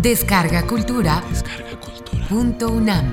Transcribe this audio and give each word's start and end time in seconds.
Descarga 0.00 0.64
Cultura. 0.64 1.24
Punto 2.28 2.68
UNAM. 2.68 3.12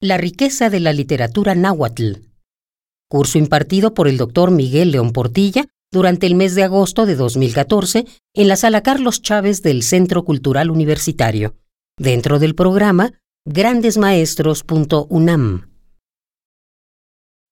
La 0.00 0.16
riqueza 0.18 0.70
de 0.70 0.78
la 0.78 0.92
literatura 0.92 1.56
náhuatl. 1.56 2.12
Curso 3.10 3.38
impartido 3.38 3.92
por 3.92 4.06
el 4.06 4.18
doctor 4.18 4.52
Miguel 4.52 4.92
León 4.92 5.12
Portilla 5.12 5.66
durante 5.90 6.28
el 6.28 6.36
mes 6.36 6.54
de 6.54 6.62
agosto 6.62 7.06
de 7.06 7.16
2014 7.16 8.04
en 8.34 8.46
la 8.46 8.54
sala 8.54 8.84
Carlos 8.84 9.20
Chávez 9.20 9.62
del 9.62 9.82
Centro 9.82 10.24
Cultural 10.24 10.70
Universitario, 10.70 11.56
dentro 11.98 12.38
del 12.38 12.54
programa 12.54 13.14
grandesmaestros.unam. 13.44 15.73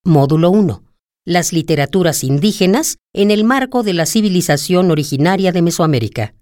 Módulo 0.04 0.50
1. 0.50 0.82
Las 1.24 1.52
literaturas 1.52 2.24
indígenas 2.24 2.96
en 3.12 3.30
el 3.30 3.44
marco 3.44 3.84
de 3.84 3.92
la 3.94 4.04
civilización 4.04 4.90
originaria 4.90 5.52
de 5.52 5.62
Mesoamérica. 5.62 6.34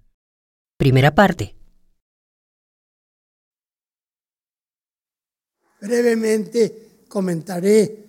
Primera 0.78 1.14
parte. 1.14 1.55
Brevemente 5.78 7.04
comentaré 7.06 8.06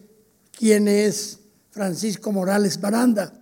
quién 0.57 0.87
es 0.87 1.41
Francisco 1.71 2.31
Morales 2.31 2.79
Baranda. 2.79 3.33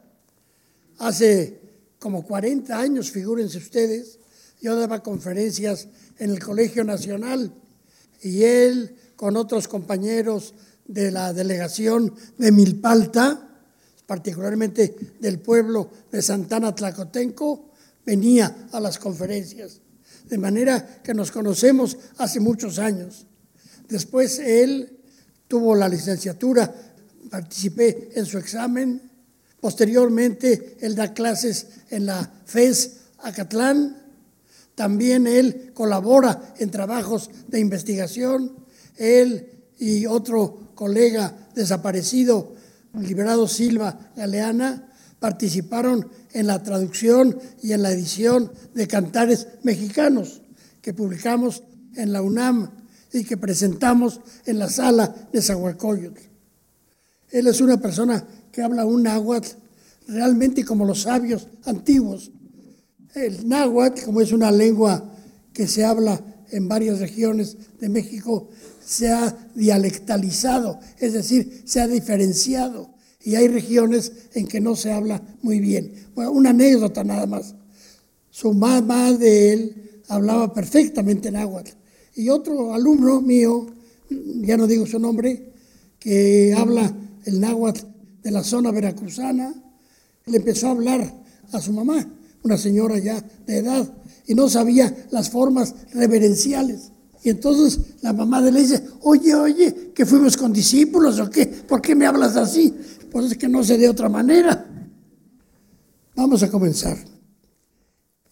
Hace 0.98 1.62
como 2.00 2.26
40 2.26 2.76
años, 2.76 3.12
figúrense 3.12 3.60
ustedes, 3.60 4.18
yo 4.60 4.76
daba 4.76 5.04
conferencias 5.04 5.88
en 6.18 6.32
el 6.32 6.40
Colegio 6.40 6.84
Nacional 6.84 7.54
y 8.24 8.42
él 8.46 8.96
con 9.16 9.38
otros 9.38 9.68
compañeros 9.68 10.56
de 10.90 11.12
la 11.12 11.32
delegación 11.34 12.14
de 12.38 12.52
Milpalta, 12.52 13.48
particularmente 14.08 14.96
del 15.20 15.40
pueblo 15.40 15.90
de 16.12 16.22
Santana 16.22 16.74
Tlacotenco, 16.74 17.70
venía 18.04 18.68
a 18.72 18.80
las 18.80 18.98
conferencias. 18.98 19.82
De 20.28 20.38
manera 20.40 21.02
que 21.04 21.14
nos 21.14 21.32
conocemos 21.32 21.96
hace 22.18 22.40
muchos 22.40 22.80
años. 22.80 23.28
Después 23.88 24.40
él 24.40 24.98
tuvo 25.48 25.76
la 25.76 25.88
licenciatura, 25.88 26.74
participé 27.30 28.10
en 28.16 28.26
su 28.26 28.40
examen. 28.40 29.00
Posteriormente 29.62 30.78
él 30.80 30.96
da 30.96 31.14
clases 31.14 31.68
en 31.92 32.08
la 32.08 32.32
FES 32.46 32.94
Acatlán. 33.20 33.96
También 34.74 35.28
él 35.28 35.72
colabora 35.76 36.56
en 36.58 36.72
trabajos 36.72 37.30
de 37.48 37.60
investigación. 37.60 38.56
Él 38.98 39.52
y 39.80 40.06
otro 40.06 40.69
colega 40.80 41.36
desaparecido, 41.56 42.56
Liberado 42.94 43.50
Silva 43.50 44.00
Galeana, 44.16 44.88
participaron 45.20 46.08
en 46.32 46.48
la 46.48 46.64
traducción 46.64 47.38
y 47.62 47.74
en 47.74 47.84
la 47.84 47.92
edición 47.92 48.50
de 48.74 48.88
Cantares 48.88 49.48
Mexicanos 49.64 50.42
que 50.82 50.94
publicamos 50.94 51.64
en 51.98 52.14
la 52.14 52.22
UNAM 52.22 52.72
y 53.12 53.26
que 53.26 53.36
presentamos 53.36 54.22
en 54.46 54.58
la 54.58 54.70
sala 54.70 55.14
de 55.34 55.42
Zahualcóyotl. 55.42 56.22
Él 57.32 57.48
es 57.48 57.60
una 57.60 57.82
persona 57.82 58.26
que 58.50 58.64
habla 58.64 58.86
un 58.86 59.04
náhuatl 59.04 59.50
realmente 60.08 60.64
como 60.64 60.86
los 60.86 61.02
sabios 61.02 61.48
antiguos. 61.66 62.32
El 63.14 63.50
náhuatl, 63.50 64.06
como 64.06 64.22
es 64.22 64.32
una 64.32 64.50
lengua 64.50 65.04
que 65.52 65.68
se 65.68 65.84
habla 65.84 66.24
en 66.52 66.68
varias 66.68 67.00
regiones 67.00 67.58
de 67.80 67.90
México, 67.90 68.50
se 68.84 69.10
ha 69.10 69.36
dialectalizado, 69.56 70.80
es 70.98 71.14
decir, 71.14 71.64
se 71.66 71.82
ha 71.82 71.88
diferenciado. 71.88 72.90
Y 73.22 73.36
hay 73.36 73.48
regiones 73.48 74.12
en 74.34 74.48
que 74.48 74.62
no 74.62 74.76
se 74.76 74.92
habla 74.92 75.22
muy 75.42 75.60
bien. 75.60 75.94
Bueno, 76.16 76.32
una 76.32 76.52
anécdota 76.52 77.04
nada 77.04 77.26
más. 77.26 77.54
Su 78.30 78.54
mamá 78.54 79.12
de 79.14 79.54
él 79.54 80.02
hablaba 80.08 80.54
perfectamente 80.54 81.32
náhuatl 81.32 81.72
y 82.16 82.30
otro 82.30 82.74
alumno 82.74 83.22
mío, 83.22 83.68
ya 84.10 84.58
no 84.58 84.68
digo 84.68 84.86
su 84.86 85.00
nombre, 85.00 85.54
que 86.00 86.54
habla 86.58 86.94
el 87.26 87.40
náhuatl 87.40 87.86
de 88.24 88.32
la 88.32 88.44
zona 88.44 88.72
veracruzana, 88.72 89.54
le 90.26 90.38
empezó 90.38 90.68
a 90.68 90.72
hablar 90.72 91.14
a 91.52 91.62
su 91.62 91.72
mamá, 91.74 92.08
una 92.44 92.58
señora 92.58 92.98
ya 93.00 93.24
de 93.46 93.58
edad, 93.58 93.94
y 94.28 94.36
no 94.36 94.50
sabía 94.50 95.08
las 95.12 95.30
formas 95.30 95.74
reverenciales. 95.94 96.92
Y 97.24 97.30
entonces 97.30 97.80
la 98.02 98.14
mamá 98.14 98.42
de 98.42 98.50
él 98.50 98.56
dice, 98.56 98.84
oye, 99.02 99.36
oye, 99.36 99.92
que 99.94 100.06
fuimos 100.06 100.38
con 100.38 100.54
discípulos 100.54 101.20
o 101.20 101.30
qué, 101.30 101.46
¿por 101.46 101.82
qué 101.82 101.96
me 101.96 102.06
hablas 102.06 102.36
así? 102.36 102.74
Pues 103.12 103.32
es 103.32 103.38
que 103.38 103.50
no 103.50 103.64
sé 103.64 103.78
de 103.78 103.90
otra 103.90 104.08
manera. 104.08 104.66
Vamos 106.16 106.44
a 106.44 106.50
comenzar. 106.50 106.98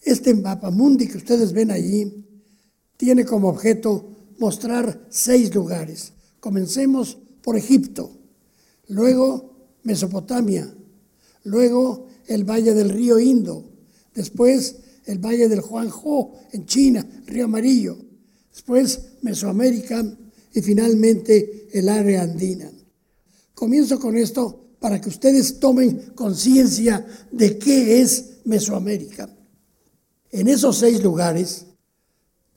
Este 0.00 0.34
mapa 0.34 0.70
mundi 0.70 1.06
que 1.06 1.18
ustedes 1.18 1.52
ven 1.52 1.70
allí 1.70 2.24
tiene 2.96 3.24
como 3.24 3.48
objeto 3.48 4.08
mostrar 4.38 5.06
seis 5.10 5.54
lugares. 5.54 6.12
Comencemos 6.40 7.18
por 7.42 7.56
Egipto, 7.56 8.10
luego 8.88 9.54
Mesopotamia, 9.82 10.72
luego 11.44 12.06
el 12.26 12.44
valle 12.44 12.74
del 12.74 12.90
río 12.90 13.18
Indo, 13.18 13.64
después 14.18 14.74
el 15.06 15.18
valle 15.18 15.48
del 15.48 15.60
Juanjo 15.60 16.32
en 16.52 16.66
China, 16.66 17.06
río 17.26 17.44
Amarillo, 17.44 17.96
después 18.52 19.00
Mesoamérica 19.22 20.04
y 20.52 20.60
finalmente 20.60 21.68
el 21.72 21.88
área 21.88 22.22
andina. 22.22 22.70
Comienzo 23.54 23.98
con 24.00 24.16
esto 24.16 24.74
para 24.80 25.00
que 25.00 25.08
ustedes 25.08 25.60
tomen 25.60 26.12
conciencia 26.16 27.06
de 27.30 27.58
qué 27.58 28.00
es 28.00 28.40
Mesoamérica. 28.44 29.28
En 30.30 30.48
esos 30.48 30.78
seis 30.78 31.02
lugares 31.02 31.66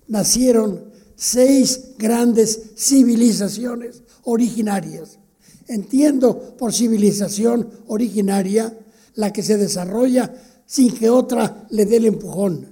nacieron 0.08 0.92
seis 1.16 1.92
grandes 1.98 2.72
civilizaciones 2.76 4.02
originarias. 4.24 5.20
Entiendo 5.68 6.58
por 6.58 6.74
civilización 6.74 7.70
originaria 7.88 8.78
la 9.16 9.32
que 9.32 9.44
se 9.44 9.58
desarrolla 9.58 10.34
sin 10.72 10.94
que 10.94 11.10
otra 11.10 11.68
le 11.72 11.86
dé 11.86 11.98
el 11.98 12.06
empujón. 12.06 12.66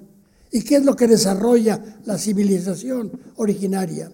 ¿Y 0.53 0.61
qué 0.61 0.77
es 0.77 0.85
lo 0.85 0.95
que 0.95 1.05
desarrolla 1.05 1.99
la 2.05 2.17
civilización 2.17 3.11
originaria? 3.35 4.09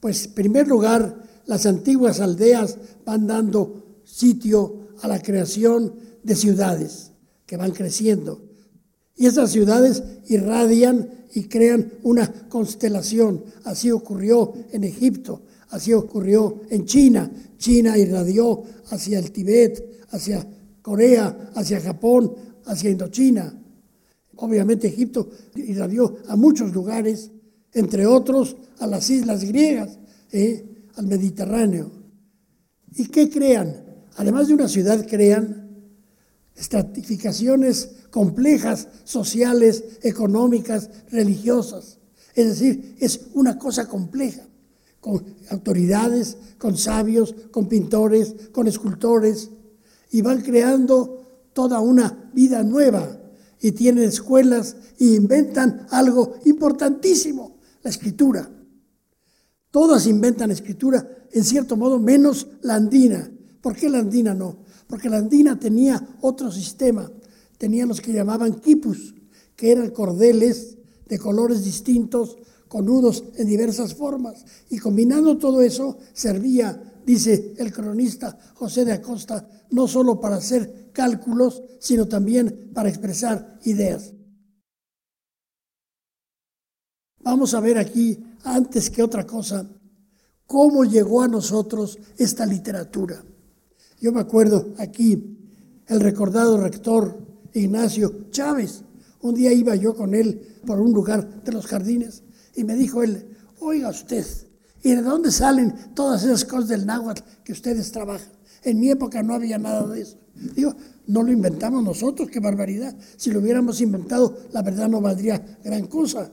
Pues 0.00 0.24
en 0.24 0.32
primer 0.32 0.66
lugar, 0.66 1.22
las 1.44 1.66
antiguas 1.66 2.20
aldeas 2.20 2.78
van 3.04 3.26
dando 3.26 4.00
sitio 4.04 4.88
a 5.02 5.08
la 5.08 5.20
creación 5.20 5.96
de 6.22 6.34
ciudades 6.34 7.10
que 7.44 7.58
van 7.58 7.72
creciendo. 7.72 8.40
Y 9.16 9.26
esas 9.26 9.50
ciudades 9.50 10.02
irradian 10.28 11.26
y 11.34 11.44
crean 11.44 11.92
una 12.02 12.32
constelación. 12.48 13.44
Así 13.64 13.90
ocurrió 13.90 14.54
en 14.72 14.82
Egipto, 14.84 15.42
así 15.68 15.92
ocurrió 15.92 16.62
en 16.70 16.86
China. 16.86 17.30
China 17.58 17.98
irradió 17.98 18.62
hacia 18.88 19.18
el 19.18 19.30
Tíbet, 19.30 20.06
hacia 20.08 20.46
Corea, 20.80 21.50
hacia 21.54 21.82
Japón, 21.82 22.34
hacia 22.66 22.90
Indochina. 22.90 23.54
Obviamente 24.36 24.88
Egipto 24.88 25.30
irradió 25.54 26.16
a 26.28 26.36
muchos 26.36 26.72
lugares, 26.72 27.30
entre 27.72 28.06
otros 28.06 28.56
a 28.78 28.86
las 28.86 29.10
islas 29.10 29.44
griegas, 29.44 29.98
¿eh? 30.32 30.64
al 30.96 31.06
Mediterráneo. 31.06 31.90
¿Y 32.94 33.06
qué 33.06 33.28
crean? 33.28 33.84
Además 34.16 34.48
de 34.48 34.54
una 34.54 34.68
ciudad, 34.68 35.06
crean 35.08 35.70
estratificaciones 36.56 37.90
complejas, 38.10 38.88
sociales, 39.04 39.84
económicas, 40.02 40.90
religiosas. 41.10 41.98
Es 42.34 42.46
decir, 42.46 42.96
es 42.98 43.28
una 43.34 43.58
cosa 43.58 43.88
compleja, 43.88 44.42
con 45.00 45.24
autoridades, 45.50 46.36
con 46.58 46.76
sabios, 46.76 47.34
con 47.50 47.68
pintores, 47.68 48.34
con 48.52 48.68
escultores, 48.68 49.50
y 50.10 50.22
van 50.22 50.42
creando 50.42 51.19
toda 51.52 51.80
una 51.80 52.30
vida 52.32 52.62
nueva 52.62 53.20
y 53.60 53.72
tienen 53.72 54.04
escuelas 54.04 54.76
y 54.98 55.14
inventan 55.16 55.86
algo 55.90 56.34
importantísimo, 56.44 57.58
la 57.82 57.90
escritura. 57.90 58.50
Todas 59.70 60.06
inventan 60.06 60.50
escritura, 60.50 61.08
en 61.30 61.44
cierto 61.44 61.76
modo, 61.76 61.98
menos 61.98 62.46
la 62.62 62.74
andina. 62.74 63.30
¿Por 63.60 63.76
qué 63.76 63.88
la 63.88 63.98
andina 63.98 64.34
no? 64.34 64.64
Porque 64.86 65.08
la 65.08 65.18
andina 65.18 65.58
tenía 65.58 66.16
otro 66.20 66.50
sistema 66.50 67.10
tenían 67.60 67.88
los 67.88 68.00
que 68.00 68.14
llamaban 68.14 68.54
quipus, 68.54 69.14
que 69.54 69.70
eran 69.70 69.90
cordeles 69.90 70.78
de 71.06 71.18
colores 71.18 71.62
distintos, 71.62 72.38
con 72.68 72.86
nudos 72.86 73.22
en 73.36 73.48
diversas 73.48 73.94
formas. 73.94 74.46
Y 74.70 74.78
combinando 74.78 75.36
todo 75.36 75.60
eso, 75.60 75.98
servía, 76.14 76.89
dice 77.04 77.54
el 77.58 77.72
cronista 77.72 78.36
José 78.54 78.84
de 78.84 78.92
Acosta, 78.92 79.48
no 79.70 79.86
solo 79.86 80.20
para 80.20 80.36
hacer 80.36 80.90
cálculos, 80.92 81.62
sino 81.78 82.06
también 82.06 82.70
para 82.74 82.88
expresar 82.88 83.58
ideas. 83.64 84.12
Vamos 87.22 87.54
a 87.54 87.60
ver 87.60 87.78
aquí, 87.78 88.18
antes 88.44 88.90
que 88.90 89.02
otra 89.02 89.26
cosa, 89.26 89.68
cómo 90.46 90.84
llegó 90.84 91.22
a 91.22 91.28
nosotros 91.28 91.98
esta 92.16 92.46
literatura. 92.46 93.22
Yo 94.00 94.12
me 94.12 94.20
acuerdo 94.20 94.74
aquí, 94.78 95.36
el 95.86 96.00
recordado 96.00 96.56
rector 96.56 97.18
Ignacio 97.52 98.30
Chávez, 98.30 98.84
un 99.20 99.34
día 99.34 99.52
iba 99.52 99.74
yo 99.76 99.94
con 99.94 100.14
él 100.14 100.60
por 100.66 100.80
un 100.80 100.92
lugar 100.92 101.42
de 101.44 101.52
los 101.52 101.66
jardines 101.66 102.22
y 102.54 102.64
me 102.64 102.74
dijo 102.74 103.02
él, 103.02 103.36
oiga 103.60 103.90
usted, 103.90 104.24
¿y 104.82 104.94
de 104.94 105.02
dónde 105.02 105.30
salen 105.30 105.74
todas 105.94 106.24
esas 106.24 106.44
cosas 106.44 106.68
del 106.68 106.86
náhuatl 106.86 107.22
que 107.44 107.52
ustedes 107.52 107.90
trabajan? 107.92 108.28
En 108.62 108.78
mi 108.78 108.90
época 108.90 109.22
no 109.22 109.34
había 109.34 109.58
nada 109.58 109.86
de 109.86 110.02
eso. 110.02 110.16
Digo, 110.54 110.74
no 111.06 111.22
lo 111.22 111.32
inventamos 111.32 111.82
nosotros, 111.82 112.30
qué 112.30 112.40
barbaridad. 112.40 112.94
Si 113.16 113.30
lo 113.30 113.40
hubiéramos 113.40 113.80
inventado, 113.80 114.36
la 114.52 114.62
verdad 114.62 114.88
no 114.88 115.00
valdría 115.00 115.58
gran 115.64 115.86
cosa. 115.86 116.30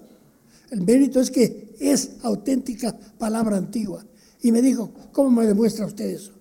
El 0.70 0.82
mérito 0.82 1.20
es 1.20 1.32
que 1.32 1.76
es 1.80 2.12
auténtica 2.24 2.96
palabra 3.18 3.58
antigua. 3.58 4.06
Y 4.42 4.52
me 4.52 4.62
dijo, 4.62 4.92
¿cómo 5.12 5.32
me 5.32 5.48
demuestra 5.48 5.86
usted 5.86 6.06
eso? 6.06 6.34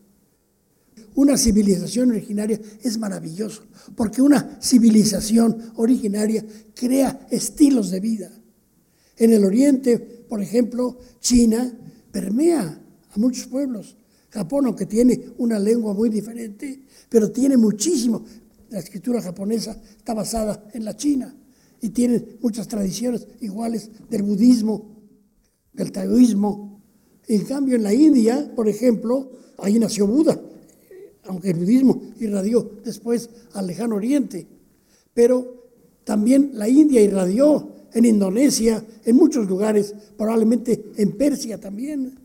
Una 1.14 1.38
civilización 1.38 2.10
originaria 2.10 2.60
es 2.82 2.98
maravilloso, 2.98 3.62
porque 3.94 4.20
una 4.20 4.58
civilización 4.60 5.72
originaria 5.76 6.44
crea 6.74 7.26
estilos 7.30 7.90
de 7.90 8.00
vida. 8.00 8.30
En 9.16 9.32
el 9.32 9.44
Oriente, 9.44 9.98
por 9.98 10.42
ejemplo, 10.42 10.98
China 11.20 11.72
permea 12.16 12.80
a 13.10 13.18
muchos 13.18 13.46
pueblos. 13.46 13.94
Japón, 14.30 14.64
aunque 14.64 14.86
tiene 14.86 15.34
una 15.36 15.58
lengua 15.58 15.92
muy 15.92 16.08
diferente, 16.08 16.82
pero 17.10 17.30
tiene 17.30 17.58
muchísimo. 17.58 18.24
La 18.70 18.78
escritura 18.78 19.20
japonesa 19.20 19.78
está 19.98 20.14
basada 20.14 20.66
en 20.72 20.86
la 20.86 20.96
China 20.96 21.36
y 21.82 21.90
tiene 21.90 22.38
muchas 22.40 22.68
tradiciones 22.68 23.26
iguales 23.42 23.90
del 24.08 24.22
budismo, 24.22 24.96
del 25.74 25.92
taoísmo. 25.92 26.80
En 27.28 27.44
cambio, 27.44 27.76
en 27.76 27.82
la 27.82 27.92
India, 27.92 28.50
por 28.56 28.66
ejemplo, 28.66 29.32
ahí 29.58 29.78
nació 29.78 30.06
Buda, 30.06 30.40
aunque 31.24 31.50
el 31.50 31.58
budismo 31.58 32.00
irradió 32.18 32.80
después 32.82 33.28
al 33.52 33.66
lejano 33.66 33.96
oriente. 33.96 34.46
Pero 35.12 35.66
también 36.04 36.52
la 36.54 36.66
India 36.66 37.02
irradió 37.02 37.75
en 37.96 38.04
Indonesia, 38.04 38.84
en 39.06 39.16
muchos 39.16 39.48
lugares, 39.48 39.94
probablemente 40.18 40.92
en 40.96 41.12
Persia 41.12 41.58
también. 41.58 42.18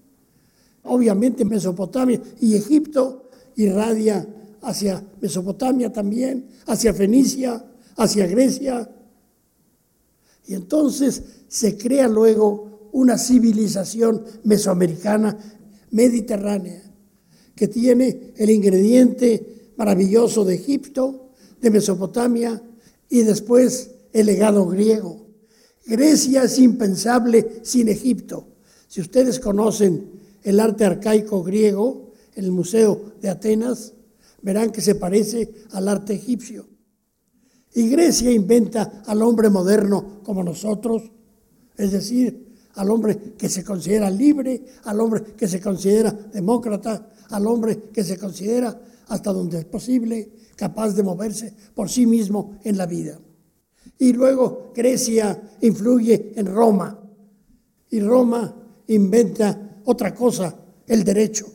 Obviamente 0.84 1.46
Mesopotamia 1.46 2.22
y 2.42 2.56
Egipto 2.56 3.30
irradia 3.56 4.28
hacia 4.64 5.02
Mesopotamia 5.22 5.92
también, 5.94 6.46
hacia 6.66 6.94
Fenicia, 6.94 7.64
hacia 7.96 8.28
Grecia. 8.28 8.90
Y 10.46 10.56
entonces 10.56 11.24
se 11.48 11.78
crea 11.78 12.10
luego 12.10 12.90
una 12.92 13.18
civilización 13.18 14.26
mesoamericana 14.44 15.38
mediterránea 15.92 16.82
que 17.56 17.70
tiene 17.70 18.34
el 18.36 18.50
ingrediente 18.50 19.72
maravilloso 19.78 20.44
de 20.44 20.56
Egipto, 20.56 21.30
de 21.62 21.70
Mesopotamia 21.70 22.62
y 23.10 23.22
después 23.22 23.92
el 24.12 24.26
legado 24.26 24.66
griego. 24.68 25.31
Grecia 25.86 26.44
es 26.44 26.60
impensable 26.60 27.62
sin 27.64 27.90
Egipto. 27.90 28.48
Si 28.88 29.02
ustedes 29.02 29.40
conocen 29.40 30.12
el 30.44 30.60
arte 30.60 30.86
arcaico 30.86 31.44
griego 31.44 32.12
en 32.36 32.46
el 32.46 32.52
Museo 32.52 33.14
de 33.22 33.30
Atenas, 33.30 33.94
verán 34.42 34.72
que 34.72 34.82
se 34.82 34.96
parece 34.96 35.54
al 35.72 35.88
arte 35.88 36.14
egipcio. 36.14 36.68
Y 37.74 37.88
Grecia 37.90 38.32
inventa 38.32 39.04
al 39.06 39.22
hombre 39.22 39.50
moderno 39.50 40.22
como 40.24 40.44
nosotros, 40.44 41.04
es 41.78 41.92
decir, 41.92 42.52
al 42.76 42.90
hombre 42.90 43.36
que 43.38 43.50
se 43.50 43.64
considera 43.64 44.10
libre, 44.10 44.64
al 44.84 45.00
hombre 45.00 45.24
que 45.38 45.48
se 45.48 45.62
considera 45.62 46.12
demócrata, 46.12 47.10
al 47.30 47.48
hombre 47.48 47.90
que 47.94 48.04
se 48.04 48.18
considera, 48.18 48.82
hasta 49.08 49.34
donde 49.34 49.60
es 49.60 49.66
posible, 49.66 50.32
capaz 50.56 50.94
de 50.94 51.04
moverse 51.04 51.54
por 51.74 51.90
sí 51.90 52.06
mismo 52.06 52.58
en 52.64 52.78
la 52.78 52.86
vida. 52.86 53.20
Y 54.02 54.14
luego 54.14 54.72
Grecia 54.74 55.40
influye 55.62 56.34
en 56.36 56.48
Roma, 56.48 57.00
y 57.92 58.00
Roma 58.00 58.52
inventa 58.88 59.80
otra 59.86 60.16
cosa, 60.16 60.56
el 60.88 61.04
derecho. 61.04 61.46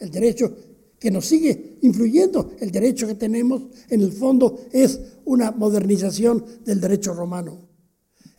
El 0.00 0.10
derecho 0.10 0.56
que 0.98 1.12
nos 1.12 1.24
sigue 1.24 1.78
influyendo. 1.82 2.50
El 2.58 2.72
derecho 2.72 3.06
que 3.06 3.14
tenemos, 3.14 3.62
en 3.88 4.00
el 4.00 4.10
fondo, 4.10 4.58
es 4.72 4.98
una 5.26 5.52
modernización 5.52 6.44
del 6.64 6.80
derecho 6.80 7.14
romano. 7.14 7.60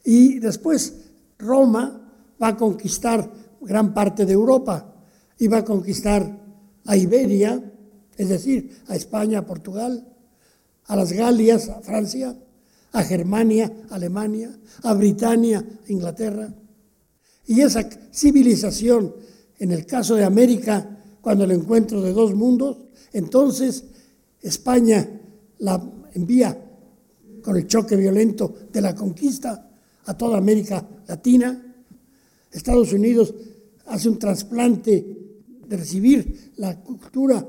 Y 0.03 0.39
después 0.39 0.93
Roma 1.39 2.11
va 2.41 2.49
a 2.49 2.57
conquistar 2.57 3.31
gran 3.61 3.93
parte 3.93 4.25
de 4.25 4.33
Europa 4.33 5.01
y 5.39 5.47
va 5.47 5.59
a 5.59 5.65
conquistar 5.65 6.43
a 6.83 6.97
Iberia, 6.97 7.71
es 8.17 8.27
decir, 8.27 8.81
a 8.87 8.97
España, 8.97 9.39
a 9.39 9.45
Portugal, 9.45 10.13
a 10.87 10.95
las 10.97 11.13
Galias, 11.13 11.69
a 11.69 11.79
Francia, 11.79 12.37
a 12.95 13.03
Germania, 13.03 13.71
Alemania, 13.89 14.57
a 14.83 14.93
Britania, 14.93 15.63
Inglaterra. 15.87 16.47
Y 17.45 17.59
esa 17.59 17.87
civilización, 18.11 19.13
en 19.59 19.71
el 19.71 19.85
caso 19.85 20.15
de 20.15 20.23
América, 20.23 20.97
cuando 21.19 21.43
el 21.43 21.51
encuentro 21.51 22.01
de 22.01 22.13
dos 22.13 22.33
mundos, 22.33 22.77
entonces 23.11 23.83
España 24.41 25.09
la 25.59 25.83
envía 26.13 26.57
con 27.41 27.57
el 27.57 27.67
choque 27.67 27.97
violento 27.97 28.55
de 28.71 28.81
la 28.81 28.95
conquista 28.95 29.69
a 30.05 30.17
toda 30.17 30.37
América 30.37 30.87
Latina. 31.05 31.75
Estados 32.49 32.93
Unidos 32.93 33.33
hace 33.87 34.07
un 34.07 34.17
trasplante 34.17 35.05
de 35.67 35.77
recibir 35.77 36.53
la 36.55 36.79
cultura 36.79 37.45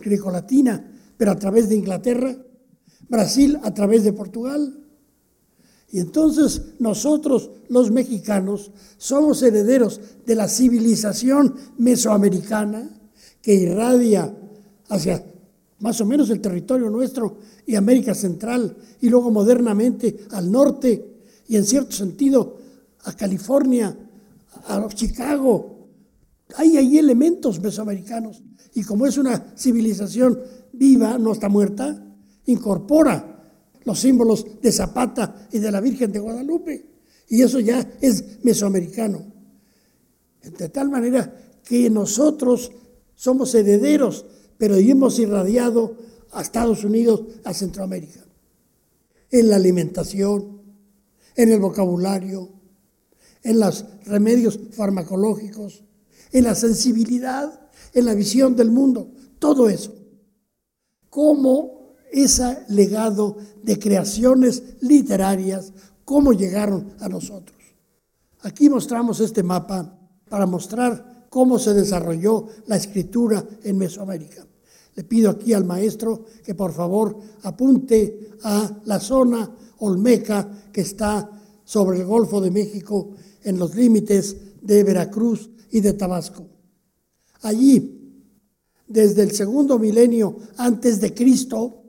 grecolatina, 0.00 0.84
pero 1.16 1.30
a 1.30 1.38
través 1.38 1.68
de 1.68 1.76
Inglaterra. 1.76 2.36
Brasil 3.08 3.58
a 3.62 3.72
través 3.72 4.04
de 4.04 4.12
Portugal. 4.12 4.78
Y 5.90 6.00
entonces 6.00 6.62
nosotros, 6.78 7.50
los 7.68 7.90
mexicanos, 7.90 8.70
somos 8.98 9.42
herederos 9.42 10.00
de 10.26 10.34
la 10.34 10.48
civilización 10.48 11.54
mesoamericana 11.78 12.90
que 13.40 13.54
irradia 13.54 14.34
hacia 14.88 15.24
más 15.80 16.00
o 16.00 16.06
menos 16.06 16.28
el 16.30 16.40
territorio 16.40 16.90
nuestro 16.90 17.38
y 17.64 17.76
América 17.76 18.14
Central, 18.14 18.76
y 19.00 19.08
luego 19.08 19.30
modernamente 19.30 20.26
al 20.32 20.50
norte, 20.50 21.22
y 21.46 21.56
en 21.56 21.64
cierto 21.64 21.92
sentido 21.92 22.56
a 23.04 23.12
California, 23.14 23.96
a 24.66 24.88
Chicago. 24.88 25.88
Hay 26.56 26.76
ahí 26.76 26.98
elementos 26.98 27.60
mesoamericanos. 27.60 28.42
Y 28.74 28.82
como 28.82 29.06
es 29.06 29.18
una 29.18 29.52
civilización 29.56 30.40
viva, 30.72 31.18
no 31.18 31.32
está 31.32 31.48
muerta, 31.48 32.04
incorpora 32.48 33.52
los 33.84 34.00
símbolos 34.00 34.60
de 34.60 34.72
Zapata 34.72 35.48
y 35.52 35.58
de 35.58 35.70
la 35.70 35.80
Virgen 35.80 36.12
de 36.12 36.18
Guadalupe. 36.18 36.84
Y 37.28 37.42
eso 37.42 37.60
ya 37.60 37.96
es 38.00 38.42
mesoamericano. 38.42 39.22
De 40.42 40.68
tal 40.68 40.90
manera 40.90 41.34
que 41.62 41.90
nosotros 41.90 42.72
somos 43.14 43.54
herederos, 43.54 44.24
pero 44.56 44.76
hemos 44.76 45.18
irradiado 45.18 45.96
a 46.32 46.42
Estados 46.42 46.84
Unidos, 46.84 47.22
a 47.44 47.52
Centroamérica. 47.52 48.24
En 49.30 49.50
la 49.50 49.56
alimentación, 49.56 50.62
en 51.36 51.52
el 51.52 51.60
vocabulario, 51.60 52.48
en 53.42 53.60
los 53.60 53.84
remedios 54.06 54.58
farmacológicos, 54.72 55.84
en 56.32 56.44
la 56.44 56.54
sensibilidad, 56.54 57.68
en 57.92 58.04
la 58.04 58.14
visión 58.14 58.56
del 58.56 58.70
mundo, 58.70 59.10
todo 59.38 59.68
eso. 59.68 59.94
¿Cómo 61.10 61.77
ese 62.12 62.58
legado 62.68 63.36
de 63.62 63.78
creaciones 63.78 64.62
literarias, 64.80 65.72
cómo 66.04 66.32
llegaron 66.32 66.94
a 67.00 67.08
nosotros. 67.08 67.56
Aquí 68.42 68.68
mostramos 68.68 69.20
este 69.20 69.42
mapa 69.42 69.98
para 70.28 70.46
mostrar 70.46 71.26
cómo 71.28 71.58
se 71.58 71.74
desarrolló 71.74 72.46
la 72.66 72.76
escritura 72.76 73.44
en 73.62 73.78
Mesoamérica. 73.78 74.46
Le 74.94 75.04
pido 75.04 75.30
aquí 75.30 75.52
al 75.52 75.64
maestro 75.64 76.24
que 76.44 76.54
por 76.54 76.72
favor 76.72 77.16
apunte 77.42 78.30
a 78.42 78.80
la 78.84 78.98
zona 78.98 79.48
olmeca 79.78 80.50
que 80.72 80.80
está 80.80 81.30
sobre 81.64 81.98
el 81.98 82.06
Golfo 82.06 82.40
de 82.40 82.50
México 82.50 83.10
en 83.42 83.58
los 83.58 83.74
límites 83.74 84.36
de 84.60 84.82
Veracruz 84.82 85.50
y 85.70 85.80
de 85.80 85.92
Tabasco. 85.92 86.46
Allí, 87.42 88.24
desde 88.86 89.22
el 89.22 89.32
segundo 89.32 89.78
milenio 89.78 90.36
antes 90.56 91.00
de 91.00 91.14
Cristo, 91.14 91.87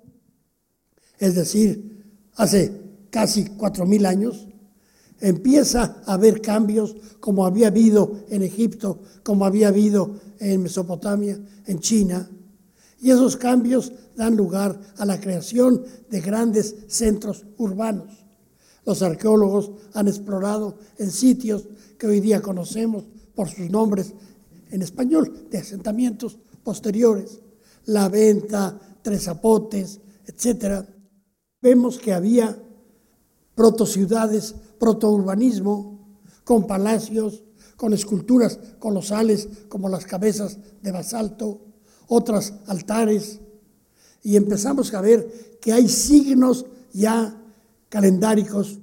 es 1.19 1.35
decir, 1.35 2.03
hace 2.35 2.71
casi 3.09 3.45
cuatro 3.45 3.85
mil 3.85 4.05
años, 4.05 4.47
empieza 5.19 6.01
a 6.05 6.13
haber 6.13 6.41
cambios 6.41 6.95
como 7.19 7.45
había 7.45 7.67
habido 7.67 8.23
en 8.29 8.41
Egipto, 8.41 9.01
como 9.23 9.45
había 9.45 9.67
habido 9.67 10.15
en 10.39 10.63
Mesopotamia, 10.63 11.39
en 11.65 11.79
China, 11.79 12.29
y 13.01 13.11
esos 13.11 13.37
cambios 13.37 13.93
dan 14.15 14.35
lugar 14.35 14.79
a 14.97 15.05
la 15.05 15.19
creación 15.19 15.83
de 16.09 16.21
grandes 16.21 16.75
centros 16.87 17.45
urbanos. 17.57 18.25
Los 18.85 19.01
arqueólogos 19.01 19.71
han 19.93 20.07
explorado 20.07 20.77
en 20.97 21.11
sitios 21.11 21.67
que 21.97 22.07
hoy 22.07 22.19
día 22.19 22.41
conocemos 22.41 23.05
por 23.35 23.49
sus 23.49 23.69
nombres 23.69 24.13
en 24.71 24.81
español, 24.81 25.47
de 25.49 25.59
asentamientos 25.59 26.37
posteriores. 26.63 27.39
La 27.85 28.09
Venta, 28.09 28.77
Tres 29.01 29.23
Zapotes, 29.23 29.99
etc. 30.25 30.85
Vemos 31.61 31.99
que 31.99 32.13
había 32.13 32.57
protociudades, 33.55 34.55
protourbanismo, 34.79 35.99
con 36.43 36.65
palacios, 36.65 37.43
con 37.75 37.93
esculturas 37.93 38.59
colosales 38.79 39.47
como 39.67 39.89
las 39.89 40.05
cabezas 40.05 40.57
de 40.81 40.91
basalto, 40.91 41.65
otras 42.07 42.53
altares, 42.67 43.39
y 44.23 44.35
empezamos 44.35 44.93
a 44.93 45.01
ver 45.01 45.57
que 45.61 45.71
hay 45.71 45.87
signos 45.87 46.65
ya 46.91 47.41
calendáricos. 47.89 48.79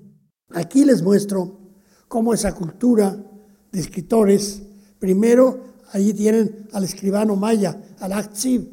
Aquí 0.51 0.85
les 0.85 1.03
muestro 1.03 1.59
cómo 2.09 2.33
esa 2.33 2.55
cultura 2.55 3.23
de 3.73 3.81
escritores, 3.81 4.63
primero 4.99 5.65
allí 5.93 6.15
tienen 6.15 6.69
al 6.73 6.85
escribano 6.85 7.37
maya, 7.37 7.81
al 7.99 8.13
Aktsib, 8.13 8.71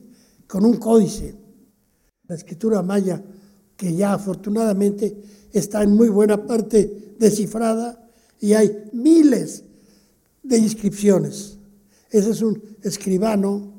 con 0.47 0.65
un 0.65 0.77
códice. 0.77 1.35
La 2.27 2.35
escritura 2.35 2.81
maya, 2.81 3.23
que 3.83 3.93
ya 3.93 4.13
afortunadamente 4.13 5.13
está 5.51 5.83
en 5.83 5.91
muy 5.91 6.07
buena 6.07 6.47
parte 6.47 7.15
descifrada 7.19 8.09
y 8.39 8.53
hay 8.53 8.89
miles 8.93 9.65
de 10.41 10.57
inscripciones. 10.57 11.57
Ese 12.09 12.29
es 12.29 12.41
un 12.41 12.63
escribano 12.81 13.73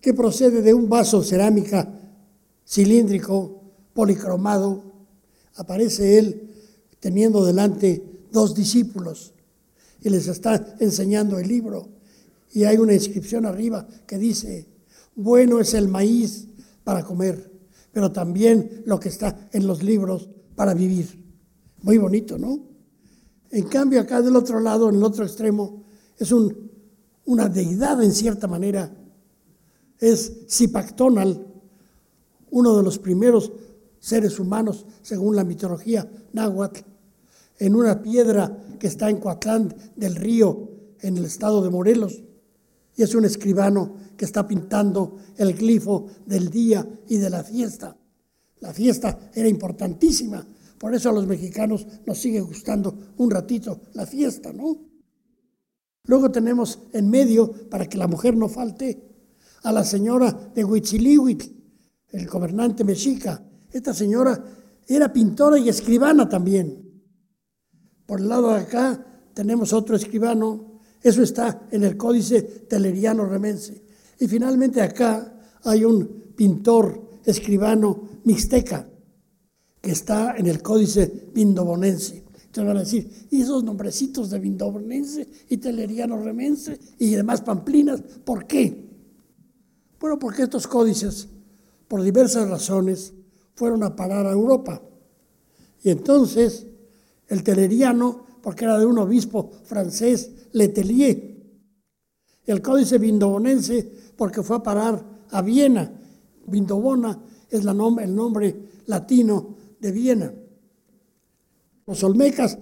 que 0.00 0.14
procede 0.14 0.62
de 0.62 0.72
un 0.72 0.88
vaso 0.88 1.24
cerámica 1.24 1.92
cilíndrico, 2.64 3.62
policromado. 3.94 4.84
Aparece 5.56 6.20
él 6.20 6.48
teniendo 7.00 7.44
delante 7.44 8.04
dos 8.30 8.54
discípulos 8.54 9.34
y 10.02 10.08
les 10.08 10.28
está 10.28 10.76
enseñando 10.78 11.36
el 11.40 11.48
libro. 11.48 11.88
Y 12.52 12.62
hay 12.62 12.76
una 12.76 12.94
inscripción 12.94 13.44
arriba 13.44 13.88
que 14.06 14.18
dice, 14.18 14.68
bueno 15.16 15.58
es 15.58 15.74
el 15.74 15.88
maíz 15.88 16.46
para 16.84 17.02
comer, 17.02 17.55
pero 17.96 18.12
también 18.12 18.82
lo 18.84 19.00
que 19.00 19.08
está 19.08 19.48
en 19.52 19.66
los 19.66 19.82
libros 19.82 20.28
para 20.54 20.74
vivir. 20.74 21.18
Muy 21.80 21.96
bonito, 21.96 22.36
¿no? 22.36 22.60
En 23.50 23.64
cambio, 23.68 24.02
acá 24.02 24.20
del 24.20 24.36
otro 24.36 24.60
lado, 24.60 24.90
en 24.90 24.96
el 24.96 25.02
otro 25.02 25.24
extremo, 25.24 25.82
es 26.18 26.30
un, 26.30 26.70
una 27.24 27.48
deidad 27.48 28.02
en 28.02 28.12
cierta 28.12 28.46
manera. 28.48 28.94
Es 29.98 30.30
Zipactonal, 30.46 31.46
uno 32.50 32.76
de 32.76 32.82
los 32.82 32.98
primeros 32.98 33.50
seres 33.98 34.38
humanos, 34.38 34.84
según 35.00 35.34
la 35.34 35.44
mitología 35.44 36.06
náhuatl, 36.34 36.80
en 37.58 37.74
una 37.74 38.02
piedra 38.02 38.62
que 38.78 38.88
está 38.88 39.08
en 39.08 39.20
Coatlán 39.20 39.74
del 39.96 40.16
Río, 40.16 40.68
en 41.00 41.16
el 41.16 41.24
estado 41.24 41.62
de 41.62 41.70
Morelos. 41.70 42.22
Y 42.96 43.02
es 43.02 43.14
un 43.14 43.24
escribano 43.24 43.94
que 44.16 44.24
está 44.24 44.46
pintando 44.46 45.18
el 45.36 45.54
glifo 45.54 46.06
del 46.24 46.50
día 46.50 46.86
y 47.08 47.18
de 47.18 47.30
la 47.30 47.44
fiesta. 47.44 47.96
La 48.60 48.72
fiesta 48.72 49.30
era 49.34 49.48
importantísima, 49.48 50.46
por 50.78 50.94
eso 50.94 51.10
a 51.10 51.12
los 51.12 51.26
mexicanos 51.26 51.86
nos 52.06 52.18
sigue 52.18 52.40
gustando 52.40 53.12
un 53.18 53.30
ratito 53.30 53.80
la 53.92 54.06
fiesta, 54.06 54.52
¿no? 54.52 54.76
Luego 56.04 56.30
tenemos 56.30 56.78
en 56.92 57.10
medio, 57.10 57.52
para 57.68 57.86
que 57.86 57.98
la 57.98 58.06
mujer 58.06 58.36
no 58.36 58.48
falte, 58.48 59.02
a 59.62 59.72
la 59.72 59.84
señora 59.84 60.32
de 60.54 60.64
Huichilihuitl, 60.64 61.50
el 62.10 62.28
gobernante 62.28 62.84
mexica. 62.84 63.42
Esta 63.72 63.92
señora 63.92 64.42
era 64.86 65.12
pintora 65.12 65.58
y 65.58 65.68
escribana 65.68 66.28
también. 66.28 67.02
Por 68.06 68.20
el 68.20 68.28
lado 68.28 68.50
de 68.50 68.60
acá 68.60 69.04
tenemos 69.34 69.72
otro 69.72 69.96
escribano, 69.96 70.75
eso 71.08 71.22
está 71.22 71.68
en 71.70 71.84
el 71.84 71.96
códice 71.96 72.42
teleriano 72.42 73.24
remense. 73.26 73.82
Y 74.18 74.26
finalmente 74.26 74.80
acá 74.80 75.38
hay 75.62 75.84
un 75.84 76.32
pintor, 76.34 77.20
escribano 77.24 78.20
mixteca, 78.24 78.88
que 79.80 79.90
está 79.92 80.36
en 80.36 80.46
el 80.46 80.62
códice 80.62 81.28
vindobonense. 81.32 82.24
Entonces 82.46 82.64
van 82.64 82.76
a 82.76 82.80
decir, 82.80 83.28
¿y 83.30 83.42
esos 83.42 83.62
nombrecitos 83.62 84.30
de 84.30 84.38
vindobonense 84.38 85.28
y 85.48 85.58
teleriano 85.58 86.22
remense 86.22 86.78
y 86.98 87.10
demás 87.10 87.42
pamplinas, 87.42 88.00
por 88.24 88.46
qué? 88.46 88.86
Bueno, 90.00 90.18
porque 90.18 90.42
estos 90.42 90.66
códices, 90.66 91.28
por 91.88 92.02
diversas 92.02 92.48
razones, 92.48 93.12
fueron 93.54 93.82
a 93.82 93.94
parar 93.94 94.26
a 94.26 94.32
Europa. 94.32 94.82
Y 95.82 95.90
entonces 95.90 96.66
el 97.28 97.42
teleriano, 97.42 98.24
porque 98.42 98.64
era 98.64 98.78
de 98.78 98.86
un 98.86 98.98
obispo 98.98 99.50
francés, 99.64 100.30
Letelier. 100.56 101.36
El 102.46 102.62
códice 102.62 102.96
vindobonense, 102.96 103.92
porque 104.16 104.42
fue 104.42 104.56
a 104.56 104.62
parar 104.62 105.04
a 105.30 105.42
Viena. 105.42 105.92
Vindobona 106.46 107.20
es 107.50 107.60
el 107.60 107.76
nombre 108.16 108.56
latino 108.86 109.54
de 109.78 109.92
Viena. 109.92 110.32
Los 111.86 112.02
olmecas 112.02 112.58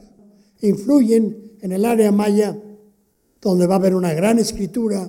influyen 0.63 1.57
en 1.61 1.71
el 1.71 1.85
área 1.85 2.11
maya, 2.11 2.59
donde 3.41 3.67
va 3.67 3.75
a 3.75 3.79
haber 3.79 3.95
una 3.95 4.13
gran 4.13 4.41
escritura, 4.41 5.09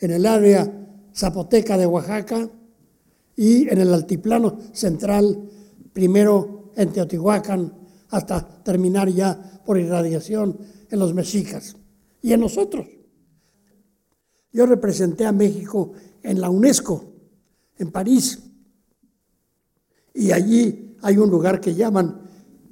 en 0.00 0.10
el 0.10 0.26
área 0.26 0.88
zapoteca 1.14 1.78
de 1.78 1.86
Oaxaca 1.86 2.50
y 3.36 3.68
en 3.68 3.78
el 3.78 3.94
altiplano 3.94 4.58
central, 4.72 5.48
primero 5.92 6.72
en 6.74 6.92
Teotihuacán, 6.92 7.72
hasta 8.10 8.62
terminar 8.64 9.08
ya 9.10 9.62
por 9.64 9.78
irradiación 9.78 10.58
en 10.90 10.98
los 10.98 11.14
mexicas 11.14 11.76
y 12.22 12.32
en 12.32 12.40
nosotros. 12.40 12.86
Yo 14.52 14.66
representé 14.66 15.26
a 15.26 15.32
México 15.32 15.92
en 16.22 16.40
la 16.40 16.50
UNESCO, 16.50 17.04
en 17.78 17.90
París, 17.90 18.42
y 20.14 20.32
allí 20.32 20.96
hay 21.02 21.18
un 21.18 21.30
lugar 21.30 21.60
que 21.60 21.74
llaman 21.74 22.22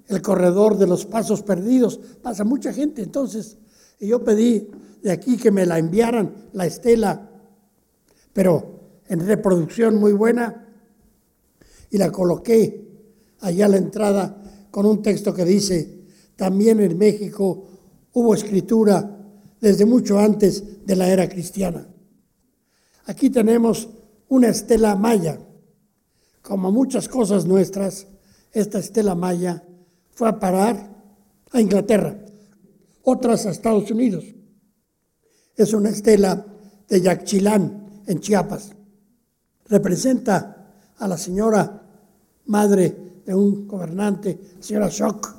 el 0.07 0.23
corredor 0.23 0.79
de 0.79 0.87
los 0.87 1.05
pasos 1.05 1.43
perdidos. 1.43 2.01
Pasa 2.23 2.43
mucha 2.45 2.73
gente 2.73 3.03
entonces. 3.03 3.59
Y 4.01 4.09
yo 4.09 4.25
pedí 4.25 4.71
de 5.03 5.13
aquí 5.13 5.37
que 5.37 5.51
me 5.51 5.67
la 5.67 5.79
enviaran, 5.79 6.49
la 6.55 6.67
estela, 6.67 7.31
pero 8.33 9.01
en 9.07 9.27
reproducción 9.27 9.97
muy 9.97 10.13
buena, 10.13 10.67
y 11.91 11.99
la 11.99 12.11
coloqué 12.11 12.89
allá 13.41 13.67
a 13.67 13.69
la 13.69 13.77
entrada 13.77 14.67
con 14.71 14.87
un 14.87 15.03
texto 15.03 15.33
que 15.33 15.45
dice, 15.45 16.07
también 16.35 16.81
en 16.81 16.99
México 16.99 17.69
hubo 18.15 18.35
escritura 18.35 19.14
desde 19.65 19.87
mucho 19.87 20.19
antes 20.19 20.85
de 20.85 20.95
la 20.95 21.09
era 21.09 21.27
cristiana. 21.27 21.89
Aquí 23.07 23.31
tenemos 23.31 23.89
una 24.29 24.49
estela 24.49 24.95
maya. 24.95 25.41
Como 26.43 26.71
muchas 26.71 27.09
cosas 27.09 27.47
nuestras, 27.47 28.07
esta 28.53 28.79
estela 28.79 29.15
maya 29.15 29.65
fue 30.13 30.29
a 30.29 30.39
parar 30.39 30.95
a 31.51 31.61
Inglaterra, 31.63 32.15
otras 33.05 33.47
a 33.47 33.53
Estados 33.53 33.91
Unidos. 33.91 34.27
Es 35.57 35.73
una 35.73 35.89
estela 35.89 36.45
de 36.87 37.01
Yaxchilán, 37.01 38.03
en 38.07 38.21
Chiapas. 38.21 38.73
Representa 39.67 40.75
a 40.99 41.09
la 41.09 41.17
señora 41.17 41.89
madre 42.45 43.23
de 43.25 43.35
un 43.35 43.67
gobernante, 43.67 44.39
señora 44.61 44.91
Shock, 44.91 45.35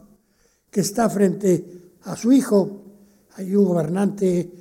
que 0.72 0.82
está 0.82 1.12
frente 1.12 1.94
a 2.02 2.16
su 2.16 2.32
hijo. 2.32 2.85
Hay 3.36 3.56
un 3.56 3.66
gobernante 3.66 4.52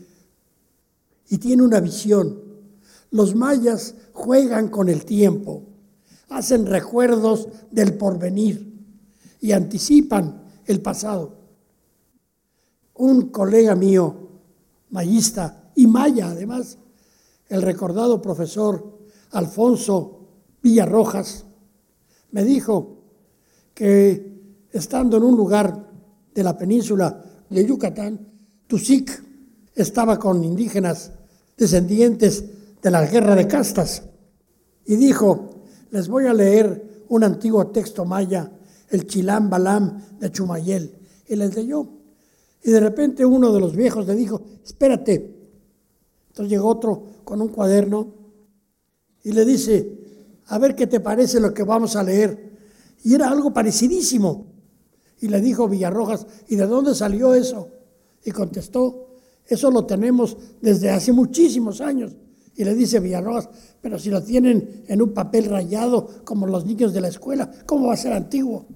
y 1.29 1.39
tiene 1.39 1.63
una 1.63 1.81
visión. 1.81 2.43
Los 3.11 3.35
mayas 3.35 3.95
juegan 4.13 4.69
con 4.69 4.89
el 4.89 5.05
tiempo, 5.05 5.63
hacen 6.29 6.67
recuerdos 6.67 7.49
del 7.71 7.97
porvenir 7.97 8.75
y 9.41 9.53
anticipan 9.53 10.43
el 10.67 10.81
pasado. 10.81 11.39
Un 12.95 13.29
colega 13.29 13.77
mío, 13.77 14.29
mayista 14.91 15.71
y 15.77 15.87
maya 15.87 16.31
además, 16.31 16.79
el 17.49 17.63
recordado 17.63 18.21
profesor 18.21 18.99
Alfonso 19.31 20.29
Villarrojas, 20.63 21.45
me 22.33 22.45
dijo 22.45 22.99
que 23.75 24.65
estando 24.73 25.19
en 25.19 25.23
un 25.23 25.37
lugar 25.37 25.91
de 26.35 26.43
la 26.43 26.59
península 26.59 27.25
de 27.49 27.67
Yucatán, 27.67 28.34
Tusic 28.67 29.23
estaba 29.75 30.19
con 30.19 30.43
indígenas 30.45 31.13
descendientes 31.57 32.45
de 32.83 32.91
la 32.91 33.07
guerra 33.07 33.35
de 33.35 33.47
castas 33.47 34.03
y 34.85 34.97
dijo, 34.97 35.51
les 35.91 36.09
voy 36.09 36.27
a 36.27 36.35
leer 36.35 37.05
un 37.09 37.25
antiguo 37.25 37.67
texto 37.69 38.05
maya, 38.05 38.51
el 38.89 39.07
Chilam 39.07 39.49
Balam 39.49 40.19
de 40.19 40.31
Chumayel, 40.31 40.99
y 41.29 41.37
les 41.37 41.55
leyó. 41.55 41.89
Y 42.63 42.71
de 42.71 42.81
repente 42.81 43.25
uno 43.25 43.53
de 43.53 43.61
los 43.61 43.77
viejos 43.77 44.07
le 44.07 44.15
dijo, 44.15 44.43
espérate. 44.65 45.35
Entonces 46.29 46.51
llegó 46.51 46.69
otro 46.69 47.07
con 47.25 47.41
un 47.41 47.49
cuaderno 47.49 48.13
y 49.23 49.33
le 49.33 49.45
dice, 49.45 50.05
a 50.47 50.59
ver 50.59 50.75
qué 50.75 50.87
te 50.87 51.01
parece 51.01 51.41
lo 51.41 51.55
que 51.55 51.63
vamos 51.63 51.97
a 51.97 52.03
leer. 52.03 52.53
Y 53.03 53.15
era 53.15 53.31
algo 53.31 53.53
parecidísimo. 53.53 54.47
Y 55.21 55.29
le 55.29 55.41
dijo 55.41 55.69
Villarrojas, 55.69 56.27
¿y 56.49 56.57
de 56.57 56.67
dónde 56.67 56.95
salió 56.95 57.35
eso? 57.35 57.69
Y 58.25 58.31
contestó, 58.31 59.09
eso 59.47 59.71
lo 59.71 59.85
tenemos 59.85 60.37
desde 60.61 60.91
hace 60.91 61.13
muchísimos 61.13 61.81
años. 61.81 62.17
Y 62.57 62.65
le 62.65 62.75
dice 62.75 63.01
Villarroas, 63.01 63.49
pero 63.81 63.99
si 63.99 64.11
lo 64.11 64.23
tienen 64.23 64.85
en 64.87 65.03
un 65.03 65.13
papel 65.13 65.47
rayado 65.47 66.09
como 66.25 66.47
los 66.47 66.65
niños 66.65 66.93
de 66.93 67.01
la 67.01 67.09
escuela, 67.09 67.51
¿cómo 67.67 67.89
va 67.89 67.95
a 67.95 67.99
ser 67.99 68.13
antiguo? 68.13 68.67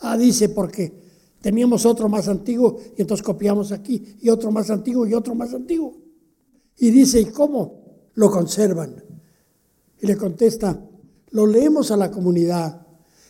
Ah, 0.00 0.16
dice, 0.16 0.50
porque 0.50 0.92
teníamos 1.40 1.86
otro 1.86 2.08
más 2.08 2.28
antiguo 2.28 2.78
y 2.96 3.00
entonces 3.00 3.24
copiamos 3.24 3.72
aquí, 3.72 4.16
y 4.20 4.28
otro 4.28 4.50
más 4.50 4.70
antiguo 4.70 5.06
y 5.06 5.14
otro 5.14 5.34
más 5.34 5.54
antiguo. 5.54 5.96
Y 6.76 6.90
dice, 6.90 7.20
¿y 7.20 7.26
cómo 7.26 7.82
lo 8.14 8.30
conservan? 8.30 9.02
Y 10.00 10.06
le 10.06 10.16
contesta, 10.16 10.78
lo 11.30 11.46
leemos 11.46 11.90
a 11.90 11.96
la 11.96 12.10
comunidad 12.10 12.86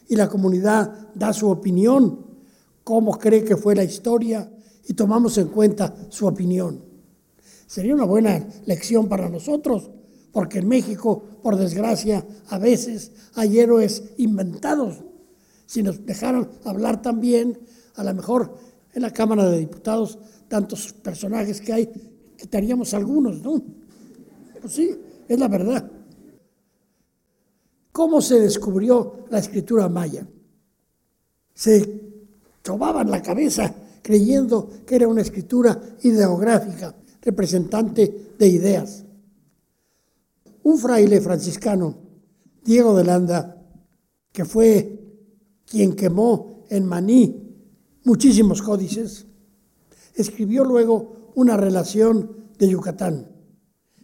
y 0.08 0.16
la 0.16 0.28
comunidad 0.28 1.12
da 1.14 1.32
su 1.32 1.48
opinión, 1.48 2.26
cómo 2.82 3.16
cree 3.18 3.44
que 3.44 3.56
fue 3.56 3.74
la 3.74 3.84
historia 3.84 4.50
y 4.86 4.94
tomamos 4.94 5.38
en 5.38 5.48
cuenta 5.48 5.94
su 6.08 6.26
opinión. 6.26 6.84
Sería 7.66 7.94
una 7.94 8.04
buena 8.04 8.46
lección 8.66 9.08
para 9.08 9.28
nosotros, 9.28 9.90
porque 10.32 10.58
en 10.58 10.68
México, 10.68 11.22
por 11.42 11.56
desgracia, 11.56 12.26
a 12.48 12.58
veces 12.58 13.12
hay 13.34 13.58
héroes 13.58 14.02
inventados. 14.18 15.02
Si 15.66 15.82
nos 15.82 16.04
dejaran 16.04 16.48
hablar 16.64 17.00
también, 17.00 17.58
a 17.94 18.04
lo 18.04 18.14
mejor 18.14 18.56
en 18.92 19.02
la 19.02 19.12
Cámara 19.12 19.48
de 19.48 19.58
Diputados, 19.58 20.18
tantos 20.48 20.92
personajes 20.92 21.60
que 21.60 21.72
hay, 21.72 21.90
quitaríamos 22.36 22.94
algunos, 22.94 23.42
¿no? 23.42 23.62
Pues 24.60 24.72
sí, 24.72 24.96
es 25.28 25.38
la 25.38 25.48
verdad. 25.48 25.90
¿Cómo 27.92 28.20
se 28.20 28.40
descubrió 28.40 29.24
la 29.30 29.38
escritura 29.38 29.88
maya? 29.88 30.26
Se 31.54 32.02
tomaban 32.62 33.10
la 33.10 33.22
cabeza 33.22 33.74
creyendo 34.04 34.68
que 34.84 34.96
era 34.96 35.08
una 35.08 35.22
escritura 35.22 35.80
ideográfica, 36.02 36.94
representante 37.22 38.34
de 38.38 38.46
ideas. 38.46 39.02
Un 40.62 40.76
fraile 40.76 41.22
franciscano, 41.22 41.96
Diego 42.62 42.94
de 42.94 43.04
Landa, 43.04 43.62
que 44.30 44.44
fue 44.44 45.00
quien 45.64 45.94
quemó 45.94 46.64
en 46.68 46.84
Maní 46.84 47.56
muchísimos 48.04 48.60
códices, 48.60 49.24
escribió 50.14 50.64
luego 50.64 51.32
una 51.34 51.56
relación 51.56 52.44
de 52.58 52.68
Yucatán. 52.68 53.30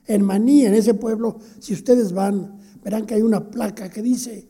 En 0.06 0.24
Maní, 0.24 0.64
en 0.64 0.72
ese 0.72 0.94
pueblo, 0.94 1.40
si 1.58 1.74
ustedes 1.74 2.14
van, 2.14 2.58
verán 2.82 3.04
que 3.04 3.16
hay 3.16 3.22
una 3.22 3.50
placa 3.50 3.90
que 3.90 4.00
dice 4.00 4.48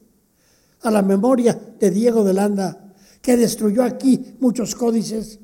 a 0.82 0.92
la 0.92 1.02
memoria 1.02 1.74
de 1.80 1.90
Diego 1.90 2.22
de 2.22 2.34
Landa, 2.34 2.79
que 3.20 3.36
destruyó 3.36 3.82
aquí 3.82 4.36
muchos 4.40 4.74
códices, 4.74 5.38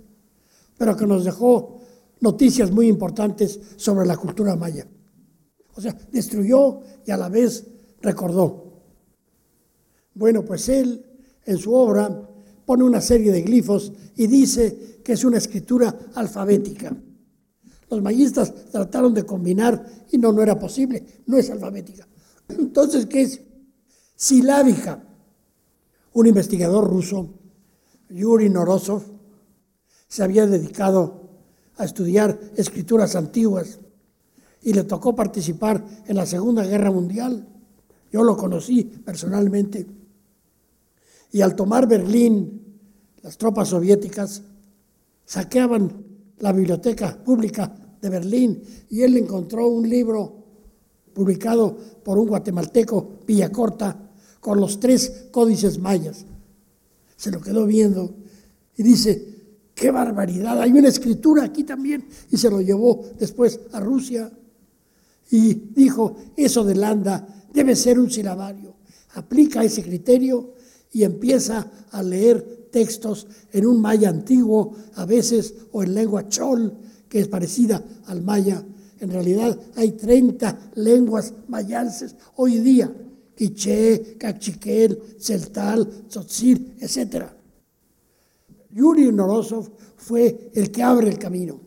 pero 0.79 0.97
que 0.97 1.07
nos 1.07 1.25
dejó 1.25 1.81
noticias 2.21 2.71
muy 2.71 2.89
importantes 2.89 3.61
sobre 3.77 4.07
la 4.07 4.17
cultura 4.17 4.57
maya. 4.57 4.87
O 5.75 5.81
sea, 5.81 5.97
destruyó 6.11 6.81
y 7.07 7.11
a 7.11 7.17
la 7.17 7.29
vez 7.29 7.67
recordó. 8.01 8.83
Bueno, 10.15 10.45
pues 10.45 10.69
él 10.69 11.05
en 11.45 11.59
su 11.59 11.75
obra 11.75 12.29
pone 12.65 12.83
una 12.83 13.01
serie 13.01 13.31
de 13.31 13.43
glifos 13.43 13.93
y 14.17 14.27
dice 14.27 15.01
que 15.05 15.13
es 15.13 15.25
una 15.25 15.39
escritura 15.39 15.95
alfabética. 16.15 16.97
Los 17.91 18.03
mayistas 18.03 18.53
trataron 18.73 19.15
de 19.15 19.25
combinar 19.25 20.07
y 20.11 20.19
no, 20.19 20.33
no 20.33 20.43
era 20.43 20.59
posible, 20.59 21.05
no 21.27 21.37
es 21.37 21.51
alfabética. 21.51 22.09
Entonces, 22.49 23.07
¿qué 23.07 23.23
es? 23.23 23.41
Silábica. 24.17 25.05
Un 26.15 26.27
investigador 26.27 26.89
ruso, 26.89 27.35
Yuri 28.11 28.49
Norosov, 28.49 29.03
se 30.09 30.23
había 30.23 30.47
dedicado 30.47 31.29
a 31.77 31.85
estudiar 31.85 32.39
escrituras 32.57 33.17
antiguas 33.17 33.79
y 34.63 34.73
le 34.73 34.85
tocó 34.85 35.15
participar 35.15 35.85
en 36.07 36.17
la 36.17 36.27
Segunda 36.27 36.65
Guerra 36.65 36.91
Mundial. 36.91 37.47
Yo 38.13 38.23
lo 38.23 38.37
conocí 38.37 38.85
personalmente. 38.85 39.87
Y 41.33 41.41
al 41.41 41.55
tomar 41.55 41.87
Berlín, 41.87 42.79
las 43.23 43.37
tropas 43.37 43.69
soviéticas 43.69 44.43
saqueaban 45.25 46.05
la 46.39 46.53
biblioteca 46.53 47.23
pública 47.23 47.75
de 48.01 48.09
Berlín 48.09 48.63
y 48.89 49.03
él 49.03 49.17
encontró 49.17 49.69
un 49.69 49.89
libro 49.89 50.45
publicado 51.13 51.77
por 52.05 52.19
un 52.19 52.29
guatemalteco, 52.29 53.21
Villacorta, 53.27 54.11
con 54.41 54.61
los 54.61 54.79
tres 54.79 55.27
códices 55.31 55.79
mayas. 55.79 56.25
Se 57.17 57.31
lo 57.31 57.41
quedó 57.41 57.67
viendo 57.67 58.15
y 58.77 58.83
dice, 58.83 59.35
qué 59.75 59.91
barbaridad, 59.91 60.61
hay 60.61 60.73
una 60.73 60.89
escritura 60.89 61.45
aquí 61.45 61.65
también. 61.65 62.07
Y 62.31 62.37
se 62.37 62.51
lo 62.51 62.61
llevó 62.61 63.05
después 63.19 63.61
a 63.73 63.81
Rusia 63.81 64.31
y 65.31 65.55
dijo, 65.75 66.17
eso 66.37 66.65
de 66.65 66.75
Landa 66.75 67.27
debe 67.53 67.75
ser 67.75 67.99
un 67.99 68.11
silabario. 68.11 68.77
Aplica 69.15 69.65
ese 69.65 69.83
criterio 69.83 70.55
y 70.93 71.05
empieza 71.05 71.71
a 71.91 72.03
leer 72.03 72.69
textos 72.71 73.27
en 73.53 73.67
un 73.67 73.81
maya 73.81 74.11
antiguo, 74.11 74.75
a 74.95 75.07
veces, 75.07 75.55
o 75.73 75.83
en 75.83 75.95
lengua 75.95 76.29
chol, 76.29 76.77
que 77.09 77.21
es 77.21 77.29
parecida 77.29 77.83
al 78.07 78.23
maya 78.23 78.63
en 79.01 79.11
realidad 79.11 79.59
hay 79.75 79.93
30 79.93 80.71
lenguas 80.77 81.35
mayanses 81.49 82.17
hoy 82.37 82.59
día, 82.59 82.93
quiché, 83.37 84.17
cachiquel, 84.19 85.17
celtal, 85.19 86.07
tzotzil, 86.09 86.75
etc. 86.81 87.27
Yuri 88.71 89.13
Norosov 89.13 89.71
fue 89.97 90.51
el 90.55 90.71
que 90.71 90.83
abre 90.83 91.09
el 91.09 91.19
camino. 91.19 91.61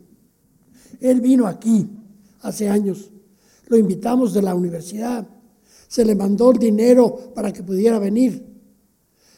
Él 1.00 1.20
vino 1.20 1.46
aquí 1.46 1.88
hace 2.40 2.68
años, 2.68 3.10
lo 3.68 3.76
invitamos 3.76 4.34
de 4.34 4.42
la 4.42 4.54
universidad, 4.54 5.26
se 5.86 6.04
le 6.04 6.14
mandó 6.14 6.50
el 6.50 6.58
dinero 6.58 7.32
para 7.34 7.52
que 7.52 7.62
pudiera 7.62 7.98
venir. 7.98 8.44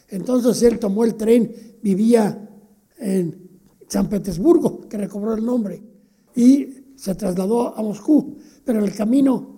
Entonces 0.09 0.61
él 0.63 0.79
tomó 0.79 1.03
el 1.03 1.15
tren, 1.15 1.51
vivía 1.81 2.49
en 2.97 3.59
San 3.87 4.09
Petersburgo, 4.09 4.87
que 4.87 4.97
recobró 4.97 5.33
el 5.35 5.45
nombre, 5.45 5.81
y 6.35 6.95
se 6.95 7.15
trasladó 7.15 7.77
a 7.77 7.81
Moscú, 7.81 8.37
pero 8.63 8.79
en 8.79 8.85
el 8.85 8.95
camino 8.95 9.52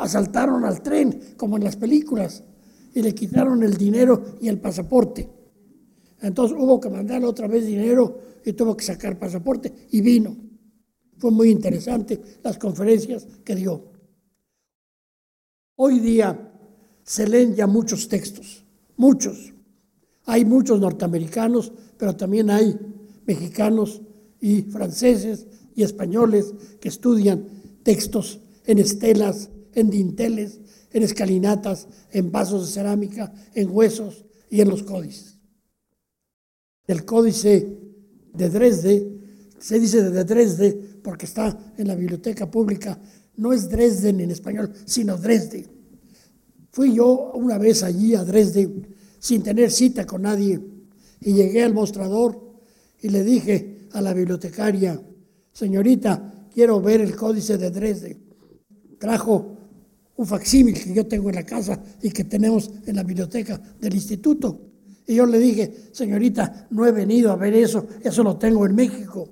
asaltaron 0.00 0.64
al 0.64 0.82
tren, 0.82 1.34
como 1.36 1.56
en 1.56 1.64
las 1.64 1.76
películas, 1.76 2.42
y 2.94 3.02
le 3.02 3.14
quitaron 3.14 3.62
el 3.62 3.76
dinero 3.76 4.36
y 4.40 4.48
el 4.48 4.58
pasaporte. 4.58 5.28
Entonces 6.20 6.56
hubo 6.58 6.80
que 6.80 6.90
mandarle 6.90 7.26
otra 7.26 7.46
vez 7.46 7.66
dinero 7.66 8.18
y 8.44 8.52
tuvo 8.52 8.76
que 8.76 8.84
sacar 8.84 9.18
pasaporte 9.18 9.72
y 9.90 10.00
vino. 10.00 10.36
Fue 11.18 11.30
muy 11.30 11.50
interesante 11.50 12.20
las 12.42 12.58
conferencias 12.58 13.26
que 13.44 13.54
dio. 13.54 13.84
Hoy 15.76 15.98
día 16.00 16.52
se 17.02 17.28
leen 17.28 17.54
ya 17.54 17.66
muchos 17.66 18.08
textos, 18.08 18.64
muchos. 18.96 19.52
Hay 20.24 20.44
muchos 20.44 20.80
norteamericanos, 20.80 21.72
pero 21.96 22.16
también 22.16 22.50
hay 22.50 22.78
mexicanos 23.26 24.00
y 24.40 24.62
franceses 24.62 25.46
y 25.74 25.82
españoles 25.82 26.54
que 26.80 26.88
estudian 26.88 27.46
textos 27.82 28.40
en 28.64 28.78
estelas, 28.78 29.50
en 29.74 29.90
dinteles, 29.90 30.60
en 30.92 31.02
escalinatas, 31.02 31.88
en 32.10 32.30
vasos 32.30 32.66
de 32.66 32.72
cerámica, 32.72 33.32
en 33.54 33.70
huesos 33.70 34.24
y 34.48 34.60
en 34.60 34.68
los 34.68 34.82
códices. 34.82 35.38
El 36.86 37.04
códice 37.04 37.78
de 38.32 38.48
Dresde, 38.50 39.20
se 39.58 39.78
dice 39.78 40.10
de 40.10 40.24
Dresde 40.24 40.72
porque 41.02 41.26
está 41.26 41.72
en 41.76 41.86
la 41.86 41.94
biblioteca 41.94 42.50
pública, 42.50 42.98
no 43.36 43.52
es 43.52 43.68
Dresden 43.68 44.20
en 44.20 44.30
español, 44.30 44.72
sino 44.84 45.16
Dresde. 45.16 45.66
Fui 46.72 46.94
yo 46.94 47.32
una 47.34 47.58
vez 47.58 47.82
allí 47.82 48.14
a 48.14 48.24
Dresde 48.24 48.70
sin 49.18 49.42
tener 49.42 49.70
cita 49.70 50.06
con 50.06 50.22
nadie 50.22 50.60
y 51.20 51.32
llegué 51.32 51.62
al 51.62 51.74
mostrador 51.74 52.60
y 53.00 53.08
le 53.08 53.22
dije 53.22 53.88
a 53.92 54.00
la 54.00 54.12
bibliotecaria, 54.12 55.00
señorita, 55.52 56.48
quiero 56.52 56.80
ver 56.80 57.00
el 57.00 57.16
códice 57.16 57.58
de 57.58 57.70
Dresde. 57.70 58.18
Trajo 58.98 59.56
un 60.20 60.26
facsímil 60.26 60.74
que 60.74 60.92
yo 60.92 61.06
tengo 61.06 61.30
en 61.30 61.36
la 61.36 61.46
casa 61.46 61.82
y 62.02 62.10
que 62.10 62.24
tenemos 62.24 62.70
en 62.84 62.94
la 62.94 63.02
biblioteca 63.02 63.58
del 63.80 63.94
instituto. 63.94 64.60
Y 65.06 65.14
yo 65.14 65.24
le 65.24 65.38
dije, 65.38 65.88
señorita, 65.92 66.66
no 66.72 66.86
he 66.86 66.92
venido 66.92 67.32
a 67.32 67.36
ver 67.36 67.54
eso, 67.54 67.86
eso 68.04 68.22
lo 68.22 68.36
tengo 68.36 68.66
en 68.66 68.74
México. 68.74 69.30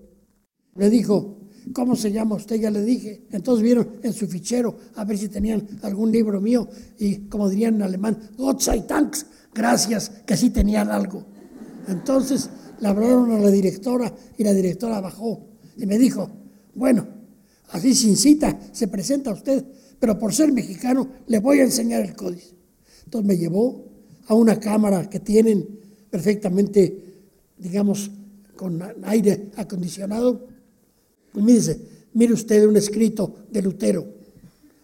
Le 0.76 0.88
dijo, 0.88 1.40
¿cómo 1.74 1.94
se 1.94 2.10
llama 2.10 2.36
usted? 2.36 2.56
Ya 2.56 2.70
le 2.70 2.82
dije. 2.82 3.26
Entonces 3.32 3.62
vieron 3.62 3.86
en 4.02 4.14
su 4.14 4.26
fichero 4.28 4.78
a 4.94 5.04
ver 5.04 5.18
si 5.18 5.28
tenían 5.28 5.62
algún 5.82 6.10
libro 6.10 6.40
mío 6.40 6.66
y 6.98 7.28
como 7.28 7.50
dirían 7.50 7.74
en 7.74 7.82
alemán, 7.82 8.18
Gott 8.38 8.62
sei 8.62 8.82
Dank, 8.88 9.14
gracias, 9.52 10.08
que 10.24 10.38
sí 10.38 10.48
tenían 10.48 10.90
algo. 10.90 11.26
Entonces 11.86 12.48
le 12.80 12.88
hablaron 12.88 13.30
a 13.32 13.38
la 13.40 13.50
directora 13.50 14.14
y 14.38 14.42
la 14.42 14.54
directora 14.54 15.02
bajó 15.02 15.50
y 15.76 15.84
me 15.84 15.98
dijo, 15.98 16.30
bueno, 16.74 17.06
así 17.72 17.94
sin 17.94 18.16
cita 18.16 18.58
se 18.72 18.88
presenta 18.88 19.32
usted, 19.32 19.66
pero 19.98 20.18
por 20.18 20.32
ser 20.32 20.52
mexicano 20.52 21.08
le 21.26 21.38
voy 21.38 21.60
a 21.60 21.64
enseñar 21.64 22.02
el 22.02 22.14
códice. 22.14 22.54
Entonces 23.04 23.26
me 23.26 23.36
llevó 23.36 23.84
a 24.26 24.34
una 24.34 24.60
cámara 24.60 25.08
que 25.08 25.20
tienen 25.20 25.66
perfectamente, 26.10 27.04
digamos, 27.56 28.10
con 28.56 28.82
aire 29.04 29.50
acondicionado. 29.56 30.46
Y 31.34 31.42
me 31.42 31.52
dice, 31.52 31.80
mire 32.14 32.32
usted 32.32 32.66
un 32.66 32.76
escrito 32.76 33.46
de 33.50 33.62
Lutero. 33.62 34.06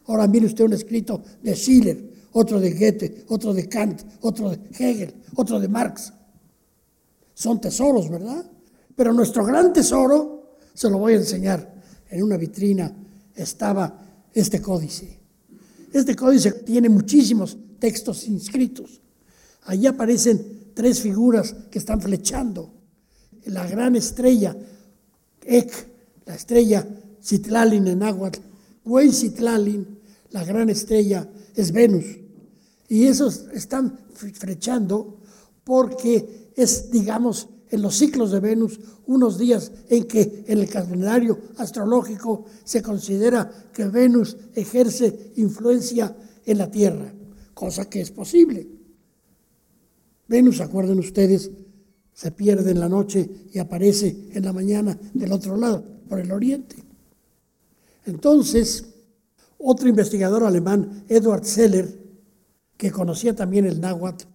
Ahora 0.06 0.26
mire 0.26 0.46
usted 0.46 0.64
un 0.64 0.72
escrito 0.72 1.22
de 1.42 1.54
Schiller, 1.54 2.10
otro 2.32 2.60
de 2.60 2.72
Goethe, 2.72 3.24
otro 3.28 3.54
de 3.54 3.68
Kant, 3.68 4.02
otro 4.20 4.50
de 4.50 4.58
Hegel, 4.78 5.14
otro 5.36 5.60
de 5.60 5.68
Marx. 5.68 6.12
Son 7.34 7.60
tesoros, 7.60 8.08
¿verdad? 8.10 8.44
Pero 8.94 9.12
nuestro 9.12 9.44
gran 9.44 9.72
tesoro, 9.72 10.58
se 10.72 10.88
lo 10.88 10.98
voy 10.98 11.14
a 11.14 11.16
enseñar, 11.16 11.74
en 12.10 12.22
una 12.22 12.36
vitrina 12.36 12.94
estaba 13.34 13.98
este 14.34 14.60
códice. 14.60 15.20
Este 15.92 16.16
códice 16.16 16.50
tiene 16.52 16.88
muchísimos 16.88 17.56
textos 17.78 18.26
inscritos. 18.26 19.00
Allí 19.62 19.86
aparecen 19.86 20.72
tres 20.74 21.00
figuras 21.00 21.54
que 21.70 21.78
están 21.78 22.00
flechando. 22.00 22.74
La 23.46 23.66
gran 23.66 23.94
estrella, 23.94 24.56
Ek, 25.42 25.72
la 26.26 26.34
estrella 26.34 26.86
Citlalin 27.22 27.86
en 27.86 28.00
náhuatl, 28.00 28.40
Güey 28.84 29.12
Citlalin, 29.12 29.98
la 30.30 30.44
gran 30.44 30.68
estrella, 30.68 31.30
es 31.54 31.70
Venus. 31.72 32.04
Y 32.88 33.04
esos 33.04 33.46
están 33.52 33.98
flechando 34.12 35.20
porque 35.62 36.50
es, 36.56 36.90
digamos, 36.90 37.48
en 37.70 37.82
los 37.82 37.96
ciclos 37.96 38.30
de 38.30 38.40
Venus, 38.40 38.78
unos 39.06 39.38
días 39.38 39.72
en 39.88 40.04
que 40.04 40.44
en 40.46 40.58
el 40.58 40.68
calendario 40.68 41.38
astrológico 41.56 42.44
se 42.64 42.82
considera 42.82 43.50
que 43.72 43.86
Venus 43.86 44.36
ejerce 44.54 45.32
influencia 45.36 46.16
en 46.44 46.58
la 46.58 46.70
Tierra, 46.70 47.12
cosa 47.52 47.88
que 47.88 48.00
es 48.00 48.10
posible. 48.10 48.68
Venus, 50.28 50.60
acuerden 50.60 50.98
ustedes, 50.98 51.50
se 52.12 52.30
pierde 52.30 52.70
en 52.70 52.80
la 52.80 52.88
noche 52.88 53.28
y 53.52 53.58
aparece 53.58 54.28
en 54.32 54.44
la 54.44 54.52
mañana 54.52 54.98
del 55.12 55.32
otro 55.32 55.56
lado, 55.56 55.84
por 56.08 56.20
el 56.20 56.30
oriente. 56.30 56.76
Entonces, 58.06 58.84
otro 59.58 59.88
investigador 59.88 60.44
alemán, 60.44 61.04
Edward 61.08 61.44
Seller, 61.44 61.98
que 62.76 62.90
conocía 62.90 63.34
también 63.34 63.64
el 63.64 63.80
náhuatl, 63.80 64.26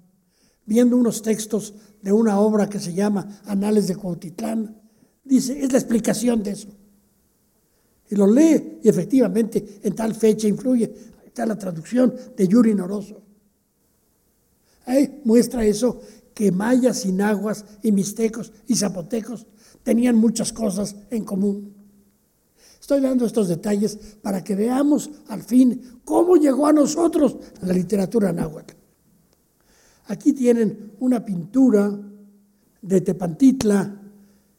viendo 0.70 0.96
unos 0.96 1.24
textos 1.24 1.74
de 2.00 2.12
una 2.12 2.40
obra 2.40 2.70
que 2.70 2.80
se 2.80 2.94
llama 2.94 3.42
Anales 3.46 3.88
de 3.88 3.96
Cuautitlán, 3.96 4.80
dice, 5.24 5.60
es 5.60 5.72
la 5.72 5.80
explicación 5.80 6.44
de 6.44 6.52
eso. 6.52 6.68
Y 8.08 8.16
lo 8.16 8.32
lee 8.32 8.78
y 8.84 8.88
efectivamente 8.88 9.80
en 9.82 9.96
tal 9.96 10.14
fecha 10.14 10.48
influye. 10.48 10.94
Está 11.26 11.48
la 11.48 11.58
traducción 11.58 12.14
de 12.38 12.48
Yuri 12.48 12.76
Noroso. 12.76 13.20
Ahí 14.86 15.22
muestra 15.26 15.66
eso, 15.66 16.02
que 16.36 16.52
mayas 16.52 17.04
y 17.04 17.14
nahuas 17.14 17.66
y 17.82 17.92
mixtecos 17.92 18.54
y 18.68 18.76
zapotecos 18.76 19.48
tenían 19.82 20.18
muchas 20.18 20.54
cosas 20.54 20.96
en 21.10 21.26
común. 21.26 21.74
Estoy 22.80 23.02
dando 23.02 23.26
estos 23.26 23.48
detalles 23.48 23.98
para 24.22 24.44
que 24.44 24.56
veamos 24.56 25.10
al 25.30 25.42
fin 25.42 26.00
cómo 26.06 26.36
llegó 26.36 26.68
a 26.68 26.74
nosotros 26.74 27.38
la 27.62 27.74
literatura 27.74 28.32
náhuatl. 28.32 28.79
Aquí 30.10 30.34
tienen 30.34 30.94
una 31.02 31.24
pintura 31.24 31.96
de 32.82 33.02
Tepantitla 33.02 34.02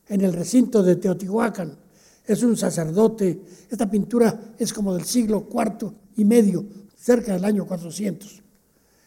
en 0.06 0.20
el 0.20 0.32
recinto 0.32 0.80
de 0.80 0.94
Teotihuacán. 0.94 1.76
Es 2.24 2.44
un 2.44 2.56
sacerdote. 2.56 3.42
Esta 3.68 3.90
pintura 3.90 4.54
es 4.56 4.72
como 4.72 4.94
del 4.94 5.04
siglo 5.04 5.48
IV 5.52 5.92
y 6.16 6.24
medio, 6.24 6.64
cerca 6.94 7.32
del 7.32 7.44
año 7.44 7.66
400. 7.66 8.42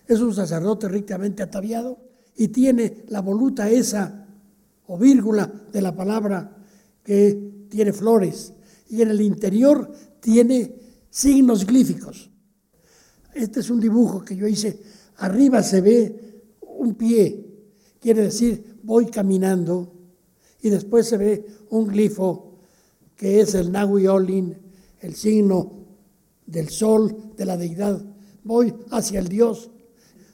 Es 0.05 0.19
un 0.19 0.35
sacerdote 0.35 0.89
ricamente 0.89 1.43
ataviado 1.43 1.97
y 2.35 2.49
tiene 2.49 3.05
la 3.07 3.21
voluta 3.21 3.69
esa 3.69 4.27
o 4.87 4.97
vírgula 4.97 5.49
de 5.71 5.81
la 5.81 5.95
palabra 5.95 6.57
que 7.01 7.67
tiene 7.69 7.93
flores 7.93 8.51
y 8.89 9.01
en 9.01 9.11
el 9.11 9.21
interior 9.21 9.89
tiene 10.19 10.75
signos 11.09 11.65
glíficos. 11.65 12.29
Este 13.33 13.61
es 13.61 13.69
un 13.69 13.79
dibujo 13.79 14.25
que 14.25 14.35
yo 14.35 14.45
hice. 14.45 14.77
Arriba 15.17 15.63
se 15.63 15.79
ve 15.79 16.32
un 16.83 16.95
pie, 16.95 17.45
quiere 17.99 18.23
decir 18.23 18.73
voy 18.83 19.07
caminando, 19.07 19.91
y 20.61 20.69
después 20.69 21.07
se 21.07 21.17
ve 21.17 21.45
un 21.69 21.87
glifo 21.87 22.59
que 23.15 23.41
es 23.41 23.55
el 23.55 23.71
Nahui 23.71 24.07
Olin, 24.07 24.55
el 24.99 25.15
signo 25.15 25.85
del 26.45 26.69
sol, 26.69 27.33
de 27.35 27.45
la 27.45 27.57
deidad. 27.57 28.01
Voy 28.43 28.73
hacia 28.91 29.19
el 29.19 29.27
Dios. 29.27 29.69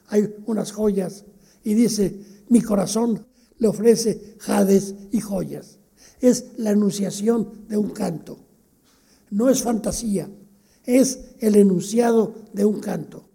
Hay 0.08 0.32
unas 0.46 0.72
joyas 0.72 1.24
y 1.62 1.74
dice, 1.74 2.20
mi 2.48 2.60
corazón 2.60 3.26
le 3.58 3.68
ofrece 3.68 4.36
jades 4.38 4.94
y 5.10 5.20
joyas. 5.20 5.78
Es 6.20 6.52
la 6.56 6.70
enunciación 6.70 7.66
de 7.68 7.76
un 7.76 7.90
canto. 7.90 8.38
No 9.30 9.48
es 9.48 9.62
fantasía, 9.62 10.28
es 10.84 11.20
el 11.38 11.56
enunciado 11.56 12.34
de 12.52 12.64
un 12.64 12.80
canto. 12.80 13.28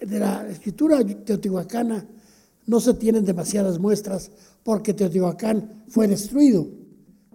De 0.00 0.18
la 0.18 0.48
escritura 0.48 1.04
teotihuacana 1.04 2.06
no 2.66 2.80
se 2.80 2.94
tienen 2.94 3.24
demasiadas 3.24 3.78
muestras 3.78 4.30
porque 4.62 4.94
Teotihuacán 4.94 5.84
fue 5.88 6.08
destruido, 6.08 6.66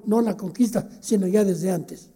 no 0.06 0.20
en 0.20 0.26
la 0.26 0.38
conquista, 0.38 0.90
sino 1.02 1.28
ya 1.28 1.44
desde 1.44 1.72
antes. 1.72 2.10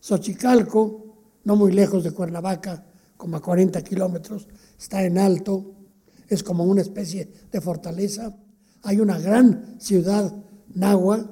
Xochicalco, 0.00 1.16
no 1.44 1.56
muy 1.56 1.72
lejos 1.72 2.04
de 2.04 2.12
Cuernavaca, 2.12 2.86
como 3.16 3.36
a 3.36 3.42
40 3.42 3.82
kilómetros, 3.82 4.46
está 4.78 5.02
en 5.02 5.18
alto, 5.18 5.74
es 6.28 6.42
como 6.42 6.64
una 6.64 6.82
especie 6.82 7.30
de 7.50 7.60
fortaleza. 7.60 8.36
Hay 8.82 9.00
una 9.00 9.18
gran 9.18 9.80
ciudad 9.80 10.34
nahua 10.74 11.30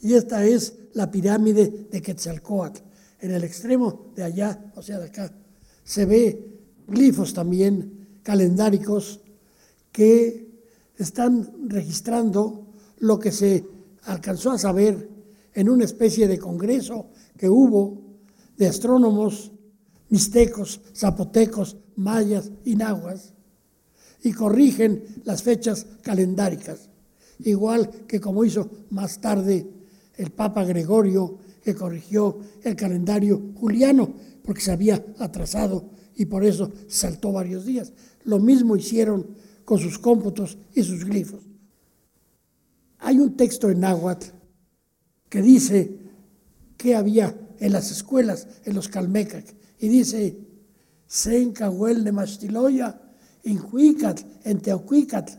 y 0.00 0.14
esta 0.14 0.44
es 0.44 0.74
la 0.94 1.10
pirámide 1.10 1.86
de 1.90 2.02
Quetzalcoatl. 2.02 2.80
En 3.20 3.32
el 3.32 3.44
extremo 3.44 4.12
de 4.16 4.24
allá, 4.24 4.72
o 4.74 4.82
sea, 4.82 4.98
de 4.98 5.06
acá, 5.06 5.32
se 5.84 6.06
ve 6.06 6.60
glifos 6.88 7.34
también 7.34 7.99
calendáricos 8.22 9.20
que 9.92 10.50
están 10.96 11.68
registrando 11.68 12.66
lo 12.98 13.18
que 13.18 13.32
se 13.32 13.66
alcanzó 14.04 14.52
a 14.52 14.58
saber 14.58 15.08
en 15.54 15.68
una 15.68 15.84
especie 15.84 16.28
de 16.28 16.38
congreso 16.38 17.08
que 17.36 17.48
hubo 17.48 18.00
de 18.56 18.66
astrónomos 18.68 19.52
mixtecos, 20.10 20.80
zapotecos, 20.94 21.76
mayas 21.96 22.50
y 22.64 22.76
nahuas, 22.76 23.32
y 24.22 24.32
corrigen 24.32 25.04
las 25.24 25.42
fechas 25.42 25.86
calendáricas, 26.02 26.90
igual 27.38 27.88
que 28.06 28.20
como 28.20 28.44
hizo 28.44 28.68
más 28.90 29.20
tarde 29.20 29.66
el 30.16 30.30
Papa 30.30 30.64
Gregorio, 30.64 31.38
que 31.62 31.74
corrigió 31.74 32.38
el 32.62 32.76
calendario 32.76 33.52
juliano, 33.54 34.12
porque 34.44 34.60
se 34.60 34.72
había 34.72 35.04
atrasado 35.18 35.90
y 36.16 36.26
por 36.26 36.44
eso 36.44 36.70
saltó 36.88 37.32
varios 37.32 37.64
días. 37.64 37.92
Lo 38.24 38.38
mismo 38.38 38.76
hicieron 38.76 39.34
con 39.64 39.78
sus 39.78 39.98
cómputos 39.98 40.58
y 40.74 40.82
sus 40.82 41.04
glifos. 41.04 41.42
Hay 42.98 43.18
un 43.18 43.36
texto 43.36 43.70
en 43.70 43.80
náhuatl 43.80 44.26
que 45.28 45.42
dice 45.42 45.98
que 46.76 46.94
había 46.94 47.36
en 47.58 47.72
las 47.72 47.90
escuelas, 47.90 48.48
en 48.64 48.74
los 48.74 48.88
calmecac, 48.88 49.54
y 49.78 49.88
dice, 49.88 50.38
en 51.26 51.52
de 51.52 52.12
Mastiloya, 52.12 53.00
en 53.42 53.60
Huicatl, 53.72 54.24
en 54.44 54.60
Teocuicatl, 54.60 55.32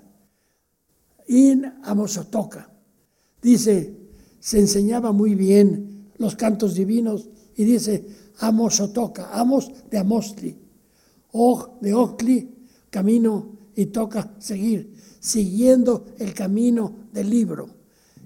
en 1.28 1.74
Amosotoca. 1.84 2.70
Dice, 3.41 3.96
se 4.39 4.60
enseñaba 4.60 5.12
muy 5.12 5.36
bien 5.36 6.10
los 6.17 6.36
cantos 6.36 6.76
divinos 6.76 7.30
y 7.56 7.63
dice, 7.63 8.06
Amosotoca, 8.39 9.30
Amos 9.34 9.72
de 9.89 9.98
Amostli, 9.98 10.58
Og 11.34 11.80
de 11.80 11.94
Ocli, 11.94 12.61
camino 12.91 13.58
y 13.75 13.88
toca 13.88 14.36
seguir, 14.38 14.93
siguiendo 15.19 16.06
el 16.19 16.36
camino 16.36 17.08
del 17.12 17.32
libro. 17.32 17.69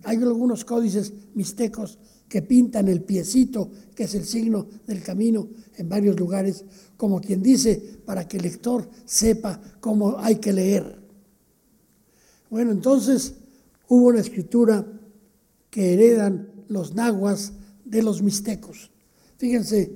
Hay 0.03 0.17
algunos 0.17 0.65
códices 0.65 1.13
mixtecos 1.33 1.97
que 2.27 2.41
pintan 2.41 2.87
el 2.87 3.03
piecito, 3.03 3.69
que 3.95 4.03
es 4.03 4.15
el 4.15 4.25
signo 4.25 4.67
del 4.87 5.01
camino, 5.01 5.47
en 5.77 5.87
varios 5.87 6.19
lugares, 6.19 6.65
como 6.97 7.21
quien 7.21 7.41
dice, 7.41 7.99
para 8.05 8.27
que 8.27 8.37
el 8.37 8.43
lector 8.43 8.89
sepa 9.05 9.61
cómo 9.79 10.17
hay 10.17 10.37
que 10.37 10.51
leer. 10.51 10.99
Bueno, 12.49 12.71
entonces 12.71 13.35
hubo 13.87 14.07
una 14.07 14.19
escritura 14.19 14.85
que 15.69 15.93
heredan 15.93 16.49
los 16.67 16.95
nahuas 16.95 17.53
de 17.83 18.01
los 18.01 18.21
mixtecos. 18.21 18.91
Fíjense, 19.37 19.91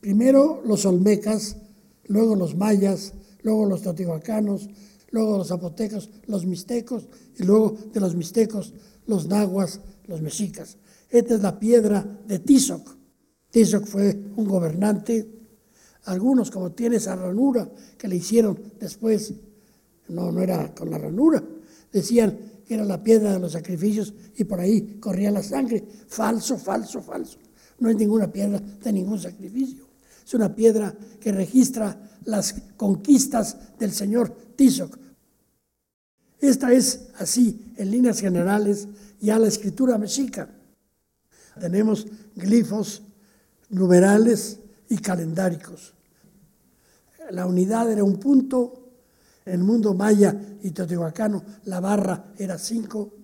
primero 0.00 0.62
los 0.64 0.86
olmecas, 0.86 1.56
luego 2.06 2.36
los 2.36 2.56
mayas, 2.56 3.12
luego 3.48 3.64
los 3.64 3.80
teotihuacanos, 3.80 4.68
luego 5.10 5.38
los 5.38 5.48
zapotecos, 5.48 6.10
los 6.26 6.44
mixtecos, 6.44 7.08
y 7.38 7.44
luego 7.44 7.74
de 7.94 7.98
los 7.98 8.14
mixtecos, 8.14 8.74
los 9.06 9.26
nahuas, 9.26 9.80
los 10.06 10.20
mexicas. 10.20 10.76
Esta 11.08 11.34
es 11.36 11.40
la 11.40 11.58
piedra 11.58 12.04
de 12.26 12.40
Tizoc. 12.40 12.94
Tizoc 13.50 13.86
fue 13.86 14.14
un 14.36 14.46
gobernante. 14.46 15.26
Algunos, 16.04 16.50
como 16.50 16.72
tiene 16.72 16.96
esa 16.96 17.16
ranura 17.16 17.70
que 17.96 18.06
le 18.06 18.16
hicieron 18.16 18.60
después, 18.78 19.32
no, 20.08 20.30
no 20.30 20.42
era 20.42 20.74
con 20.74 20.90
la 20.90 20.98
ranura, 20.98 21.42
decían 21.90 22.38
que 22.66 22.74
era 22.74 22.84
la 22.84 23.02
piedra 23.02 23.32
de 23.32 23.38
los 23.38 23.52
sacrificios 23.52 24.12
y 24.36 24.44
por 24.44 24.60
ahí 24.60 24.98
corría 25.00 25.30
la 25.30 25.42
sangre. 25.42 25.86
Falso, 26.06 26.58
falso, 26.58 27.00
falso. 27.00 27.38
No 27.78 27.88
hay 27.88 27.94
ninguna 27.94 28.30
piedra 28.30 28.60
de 28.60 28.92
ningún 28.92 29.18
sacrificio. 29.18 29.87
Es 30.28 30.34
una 30.34 30.54
piedra 30.54 30.94
que 31.18 31.32
registra 31.32 31.98
las 32.24 32.54
conquistas 32.76 33.56
del 33.78 33.92
señor 33.92 34.30
Tizoc. 34.56 34.98
Esta 36.38 36.70
es 36.70 37.06
así, 37.16 37.72
en 37.78 37.90
líneas 37.90 38.20
generales, 38.20 38.88
ya 39.22 39.38
la 39.38 39.48
escritura 39.48 39.96
mexica. 39.96 40.50
Tenemos 41.58 42.06
glifos 42.36 43.00
numerales 43.70 44.60
y 44.90 44.98
calendáricos. 44.98 45.94
La 47.30 47.46
unidad 47.46 47.90
era 47.90 48.04
un 48.04 48.20
punto, 48.20 48.90
en 49.46 49.54
el 49.54 49.64
mundo 49.64 49.94
maya 49.94 50.38
y 50.62 50.72
teotihuacano 50.72 51.42
la 51.64 51.80
barra 51.80 52.34
era 52.36 52.58
cinco, 52.58 53.14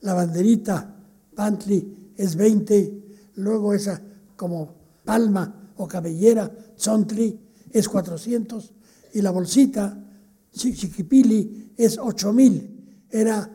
la 0.00 0.12
banderita 0.12 0.92
pantli 1.36 2.14
es 2.16 2.34
20, 2.34 3.02
luego 3.36 3.74
esa 3.74 4.02
como 4.34 4.74
palma 5.04 5.54
o 5.78 5.86
cabellera, 5.88 6.50
zontli, 6.76 7.38
es 7.70 7.88
400, 7.88 8.72
y 9.14 9.22
la 9.22 9.30
bolsita, 9.30 10.04
chiquipili, 10.52 11.72
es 11.76 11.98
8000. 11.98 13.06
Era 13.10 13.50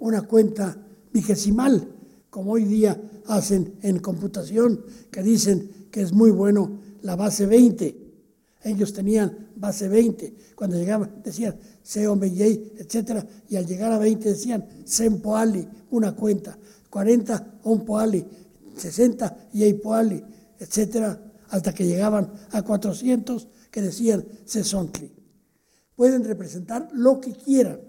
una 0.00 0.22
cuenta 0.22 0.76
vigesimal, 1.12 1.88
como 2.30 2.52
hoy 2.52 2.64
día 2.64 3.00
hacen 3.26 3.74
en 3.82 3.98
computación, 4.00 4.84
que 5.10 5.22
dicen 5.22 5.88
que 5.90 6.02
es 6.02 6.12
muy 6.12 6.30
bueno 6.30 6.80
la 7.02 7.16
base 7.16 7.46
20. 7.46 8.08
Ellos 8.64 8.92
tenían 8.92 9.50
base 9.56 9.88
20. 9.88 10.34
Cuando 10.54 10.76
llegaban 10.76 11.22
decían 11.22 11.56
Seomeyei, 11.82 12.74
etc. 12.78 13.24
Y 13.48 13.56
al 13.56 13.66
llegar 13.66 13.92
a 13.92 13.98
20 13.98 14.28
decían 14.28 14.66
Sempoali, 14.84 15.66
una 15.90 16.14
cuenta. 16.14 16.58
40 16.90 17.60
Ompoali, 17.64 18.26
60 18.76 19.50
Yeipoali, 19.52 20.22
etc. 20.58 21.18
Hasta 21.48 21.74
que 21.74 21.86
llegaban 21.86 22.32
a 22.50 22.62
400 22.62 23.48
que 23.70 23.82
decían 23.82 24.26
Sesontli. 24.44 25.12
Pueden 25.94 26.24
representar 26.24 26.88
lo 26.92 27.20
que 27.20 27.32
quieran. 27.32 27.80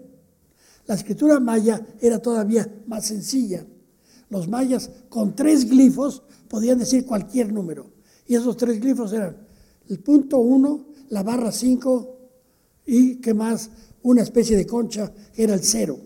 La 0.86 0.94
escritura 0.94 1.38
maya 1.38 1.86
era 2.00 2.18
todavía 2.18 2.68
más 2.86 3.06
sencilla. 3.06 3.64
Los 4.28 4.48
mayas 4.48 4.90
con 5.08 5.36
tres 5.36 5.68
glifos 5.68 6.22
podían 6.48 6.78
decir 6.78 7.06
cualquier 7.06 7.52
número. 7.52 7.92
Y 8.26 8.34
esos 8.34 8.56
tres 8.56 8.80
glifos 8.80 9.12
eran 9.12 9.36
el 9.88 10.00
punto 10.00 10.38
1, 10.38 10.86
la 11.10 11.22
barra 11.22 11.52
5 11.52 12.16
y, 12.86 13.16
¿qué 13.16 13.34
más? 13.34 13.70
Una 14.02 14.22
especie 14.22 14.56
de 14.56 14.66
concha 14.66 15.12
era 15.36 15.54
el 15.54 15.62
cero. 15.62 15.98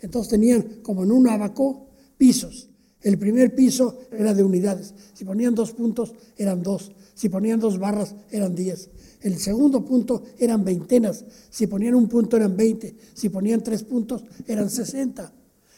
Entonces 0.00 0.30
tenían 0.30 0.80
como 0.82 1.04
en 1.04 1.12
un 1.12 1.28
abaco 1.28 1.88
pisos. 2.16 2.67
El 3.02 3.18
primer 3.18 3.54
piso 3.54 4.00
era 4.10 4.34
de 4.34 4.42
unidades. 4.42 4.94
Si 5.14 5.24
ponían 5.24 5.54
dos 5.54 5.72
puntos, 5.72 6.14
eran 6.36 6.62
dos. 6.62 6.92
Si 7.14 7.28
ponían 7.28 7.60
dos 7.60 7.78
barras, 7.78 8.14
eran 8.30 8.54
diez. 8.54 8.90
El 9.20 9.38
segundo 9.38 9.84
punto 9.84 10.22
eran 10.38 10.64
veintenas. 10.64 11.24
Si 11.50 11.66
ponían 11.66 11.94
un 11.94 12.08
punto, 12.08 12.36
eran 12.36 12.56
veinte. 12.56 12.96
Si 13.14 13.28
ponían 13.28 13.62
tres 13.62 13.84
puntos, 13.84 14.24
eran 14.46 14.70
sesenta. 14.70 15.32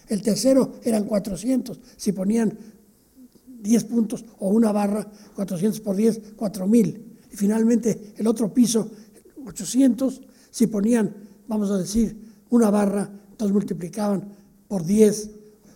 El 0.08 0.22
tercero 0.22 0.72
eran 0.82 1.04
cuatrocientos. 1.04 1.80
Si 1.96 2.12
ponían 2.12 2.58
diez 3.46 3.84
puntos 3.84 4.24
o 4.38 4.48
una 4.48 4.72
barra, 4.72 5.10
cuatrocientos 5.34 5.80
por 5.80 5.96
diez, 5.96 6.20
cuatro 6.36 6.66
mil. 6.66 7.16
Y 7.30 7.36
finalmente 7.36 8.14
el 8.16 8.26
otro 8.26 8.52
piso, 8.52 8.90
800, 9.46 10.20
si 10.50 10.66
ponían, 10.66 11.14
vamos 11.46 11.70
a 11.70 11.78
decir, 11.78 12.16
una 12.50 12.70
barra, 12.70 13.10
entonces 13.30 13.52
multiplicaban 13.52 14.32
por 14.68 14.84
10, 14.84 15.30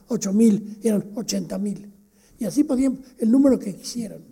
8000, 0.09 0.79
eran 0.83 1.11
80 1.15 1.59
mil. 1.59 1.93
Y 2.39 2.45
así 2.45 2.65
podían 2.65 3.01
el 3.19 3.31
número 3.31 3.59
que 3.59 3.75
quisieran. 3.75 4.23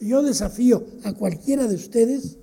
Yo 0.00 0.22
desafío 0.22 0.84
a 1.04 1.12
cualquiera 1.12 1.66
de 1.66 1.74
ustedes, 1.74 2.38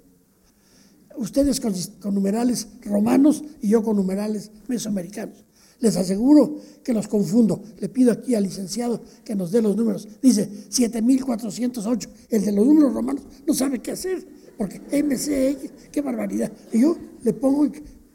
ustedes 1.17 1.59
con, 1.59 1.73
con 2.01 2.13
numerales 2.15 2.67
romanos 2.81 3.43
y 3.61 3.69
yo 3.69 3.83
con 3.83 3.95
numerales 3.95 4.51
mesoamericanos. 4.67 5.45
Les 5.79 5.95
aseguro 5.97 6.57
que 6.83 6.93
los 6.93 7.07
confundo. 7.07 7.61
Le 7.79 7.89
pido 7.89 8.11
aquí 8.11 8.35
al 8.35 8.43
licenciado 8.43 9.01
que 9.23 9.35
nos 9.35 9.51
dé 9.51 9.61
los 9.61 9.75
números. 9.75 10.07
Dice 10.21 10.49
7408. 10.69 12.09
El 12.29 12.45
de 12.45 12.51
los 12.51 12.65
números 12.65 12.93
romanos 12.93 13.23
no 13.45 13.53
sabe 13.53 13.79
qué 13.79 13.91
hacer, 13.91 14.25
porque 14.57 14.79
MCX, 14.79 15.91
qué 15.91 16.01
barbaridad. 16.01 16.51
Y 16.71 16.81
yo 16.81 16.97
le 17.23 17.33
pongo, 17.33 17.69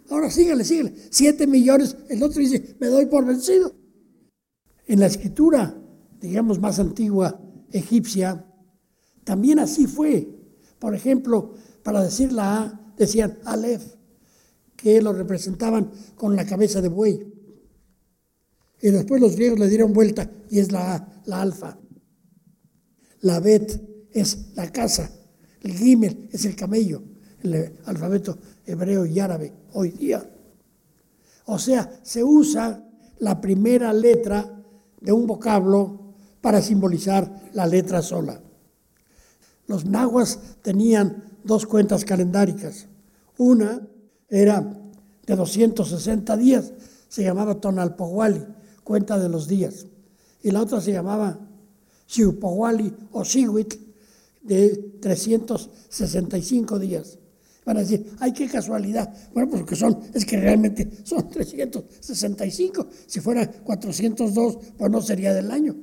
ahora 0.08 0.30
sígale, 0.30 0.64
sígale. 0.64 0.94
7 1.10 1.46
millones. 1.46 1.96
El 2.08 2.22
otro 2.22 2.40
dice, 2.40 2.76
me 2.80 2.86
doy 2.86 3.06
por 3.06 3.24
vencido. 3.26 3.74
En 4.90 4.98
la 4.98 5.06
escritura, 5.06 5.80
digamos, 6.20 6.58
más 6.58 6.80
antigua, 6.80 7.40
egipcia, 7.70 8.44
también 9.22 9.60
así 9.60 9.86
fue. 9.86 10.28
Por 10.80 10.96
ejemplo, 10.96 11.54
para 11.84 12.02
decir 12.02 12.32
la 12.32 12.60
A, 12.60 12.92
decían 12.96 13.38
Aleph, 13.44 13.84
que 14.74 15.00
lo 15.00 15.12
representaban 15.12 15.92
con 16.16 16.34
la 16.34 16.44
cabeza 16.44 16.80
de 16.80 16.88
buey. 16.88 17.24
Y 18.82 18.90
después 18.90 19.20
los 19.20 19.36
griegos 19.36 19.60
le 19.60 19.68
dieron 19.68 19.92
vuelta 19.92 20.28
y 20.50 20.58
es 20.58 20.72
la 20.72 21.22
la 21.26 21.40
alfa. 21.40 21.78
La 23.20 23.38
bet 23.38 24.08
es 24.10 24.48
la 24.56 24.72
casa. 24.72 25.08
El 25.60 25.74
gimel 25.74 26.28
es 26.32 26.44
el 26.46 26.56
camello, 26.56 27.00
el 27.44 27.78
alfabeto 27.84 28.38
hebreo 28.66 29.06
y 29.06 29.20
árabe 29.20 29.52
hoy 29.72 29.90
día. 29.90 30.28
O 31.44 31.60
sea, 31.60 32.00
se 32.02 32.24
usa 32.24 32.84
la 33.20 33.40
primera 33.40 33.92
letra 33.92 34.56
de 35.00 35.12
un 35.12 35.26
vocablo 35.26 36.14
para 36.40 36.62
simbolizar 36.62 37.50
la 37.52 37.66
letra 37.66 38.02
sola. 38.02 38.40
Los 39.66 39.84
nahuas 39.84 40.38
tenían 40.62 41.38
dos 41.44 41.66
cuentas 41.66 42.04
calendáricas. 42.04 42.88
Una 43.38 43.86
era 44.28 44.76
de 45.26 45.36
260 45.36 46.36
días, 46.36 46.72
se 47.08 47.22
llamaba 47.22 47.60
Tonalpohuali, 47.60 48.44
cuenta 48.82 49.18
de 49.18 49.28
los 49.28 49.46
días. 49.46 49.86
Y 50.42 50.50
la 50.50 50.62
otra 50.62 50.80
se 50.80 50.92
llamaba 50.92 51.38
Xiupowali 52.06 52.92
o 53.12 53.24
Xihuitl, 53.24 53.76
de 54.42 54.96
365 55.00 56.78
días. 56.78 57.19
Van 57.64 57.76
a 57.76 57.80
decir, 57.80 58.14
ay, 58.18 58.32
qué 58.32 58.48
casualidad. 58.48 59.12
Bueno, 59.34 59.50
porque 59.50 59.76
son, 59.76 59.98
es 60.14 60.24
que 60.24 60.38
realmente 60.38 60.88
son 61.04 61.28
365. 61.30 62.86
Si 63.06 63.20
fuera 63.20 63.50
402, 63.50 64.58
pues 64.76 64.90
no 64.90 65.02
sería 65.02 65.34
del 65.34 65.50
año. 65.50 65.76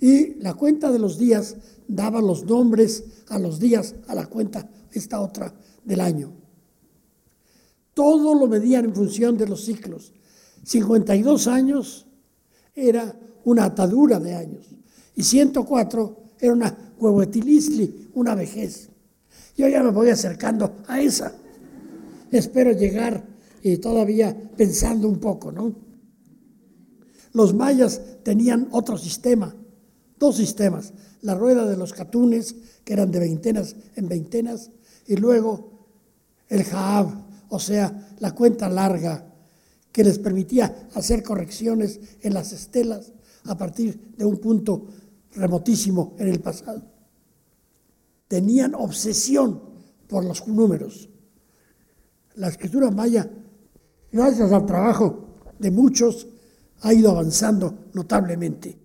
Y 0.00 0.34
la 0.40 0.54
cuenta 0.54 0.90
de 0.90 0.98
los 0.98 1.18
días 1.18 1.56
daba 1.86 2.20
los 2.20 2.44
nombres 2.44 3.04
a 3.28 3.38
los 3.38 3.60
días, 3.60 3.94
a 4.08 4.14
la 4.14 4.26
cuenta, 4.26 4.68
esta 4.90 5.20
otra 5.20 5.54
del 5.84 6.00
año. 6.00 6.32
Todo 7.94 8.34
lo 8.34 8.46
medían 8.46 8.86
en 8.86 8.94
función 8.94 9.36
de 9.36 9.46
los 9.46 9.64
ciclos. 9.64 10.12
52 10.64 11.46
años 11.46 12.06
era 12.74 13.18
una 13.44 13.64
atadura 13.64 14.18
de 14.18 14.34
años 14.34 14.66
y 15.14 15.22
104 15.22 16.22
era 16.40 16.52
una 16.52 16.94
huehuetilisli, 16.98 18.10
una 18.14 18.34
vejez. 18.34 18.91
Yo 19.56 19.68
ya 19.68 19.82
me 19.82 19.90
voy 19.90 20.10
acercando 20.10 20.76
a 20.86 21.00
esa. 21.00 21.32
Espero 22.30 22.72
llegar 22.72 23.24
y 23.62 23.76
todavía 23.76 24.36
pensando 24.56 25.08
un 25.08 25.18
poco, 25.18 25.52
¿no? 25.52 25.74
Los 27.32 27.54
mayas 27.54 28.00
tenían 28.22 28.68
otro 28.72 28.98
sistema, 28.98 29.54
dos 30.18 30.36
sistemas. 30.36 30.92
La 31.22 31.34
rueda 31.34 31.66
de 31.66 31.76
los 31.76 31.92
catunes, 31.92 32.56
que 32.84 32.92
eran 32.92 33.10
de 33.10 33.20
veintenas 33.20 33.76
en 33.94 34.08
veintenas, 34.08 34.70
y 35.06 35.16
luego 35.16 35.86
el 36.48 36.64
jaab, 36.64 37.08
o 37.48 37.58
sea, 37.58 38.08
la 38.18 38.32
cuenta 38.34 38.68
larga 38.68 39.26
que 39.92 40.04
les 40.04 40.18
permitía 40.18 40.88
hacer 40.94 41.22
correcciones 41.22 42.00
en 42.22 42.34
las 42.34 42.52
estelas 42.52 43.12
a 43.44 43.56
partir 43.56 44.14
de 44.16 44.24
un 44.24 44.38
punto 44.38 44.86
remotísimo 45.34 46.14
en 46.18 46.28
el 46.28 46.40
pasado. 46.40 46.91
Tenían 48.32 48.74
obsesión 48.74 49.60
por 50.08 50.24
los 50.24 50.48
números. 50.48 51.10
La 52.36 52.48
escritura 52.48 52.90
maya, 52.90 53.30
gracias 54.10 54.50
al 54.50 54.64
trabajo 54.64 55.36
de 55.58 55.70
muchos, 55.70 56.28
ha 56.80 56.94
ido 56.94 57.10
avanzando 57.10 57.90
notablemente. 57.92 58.78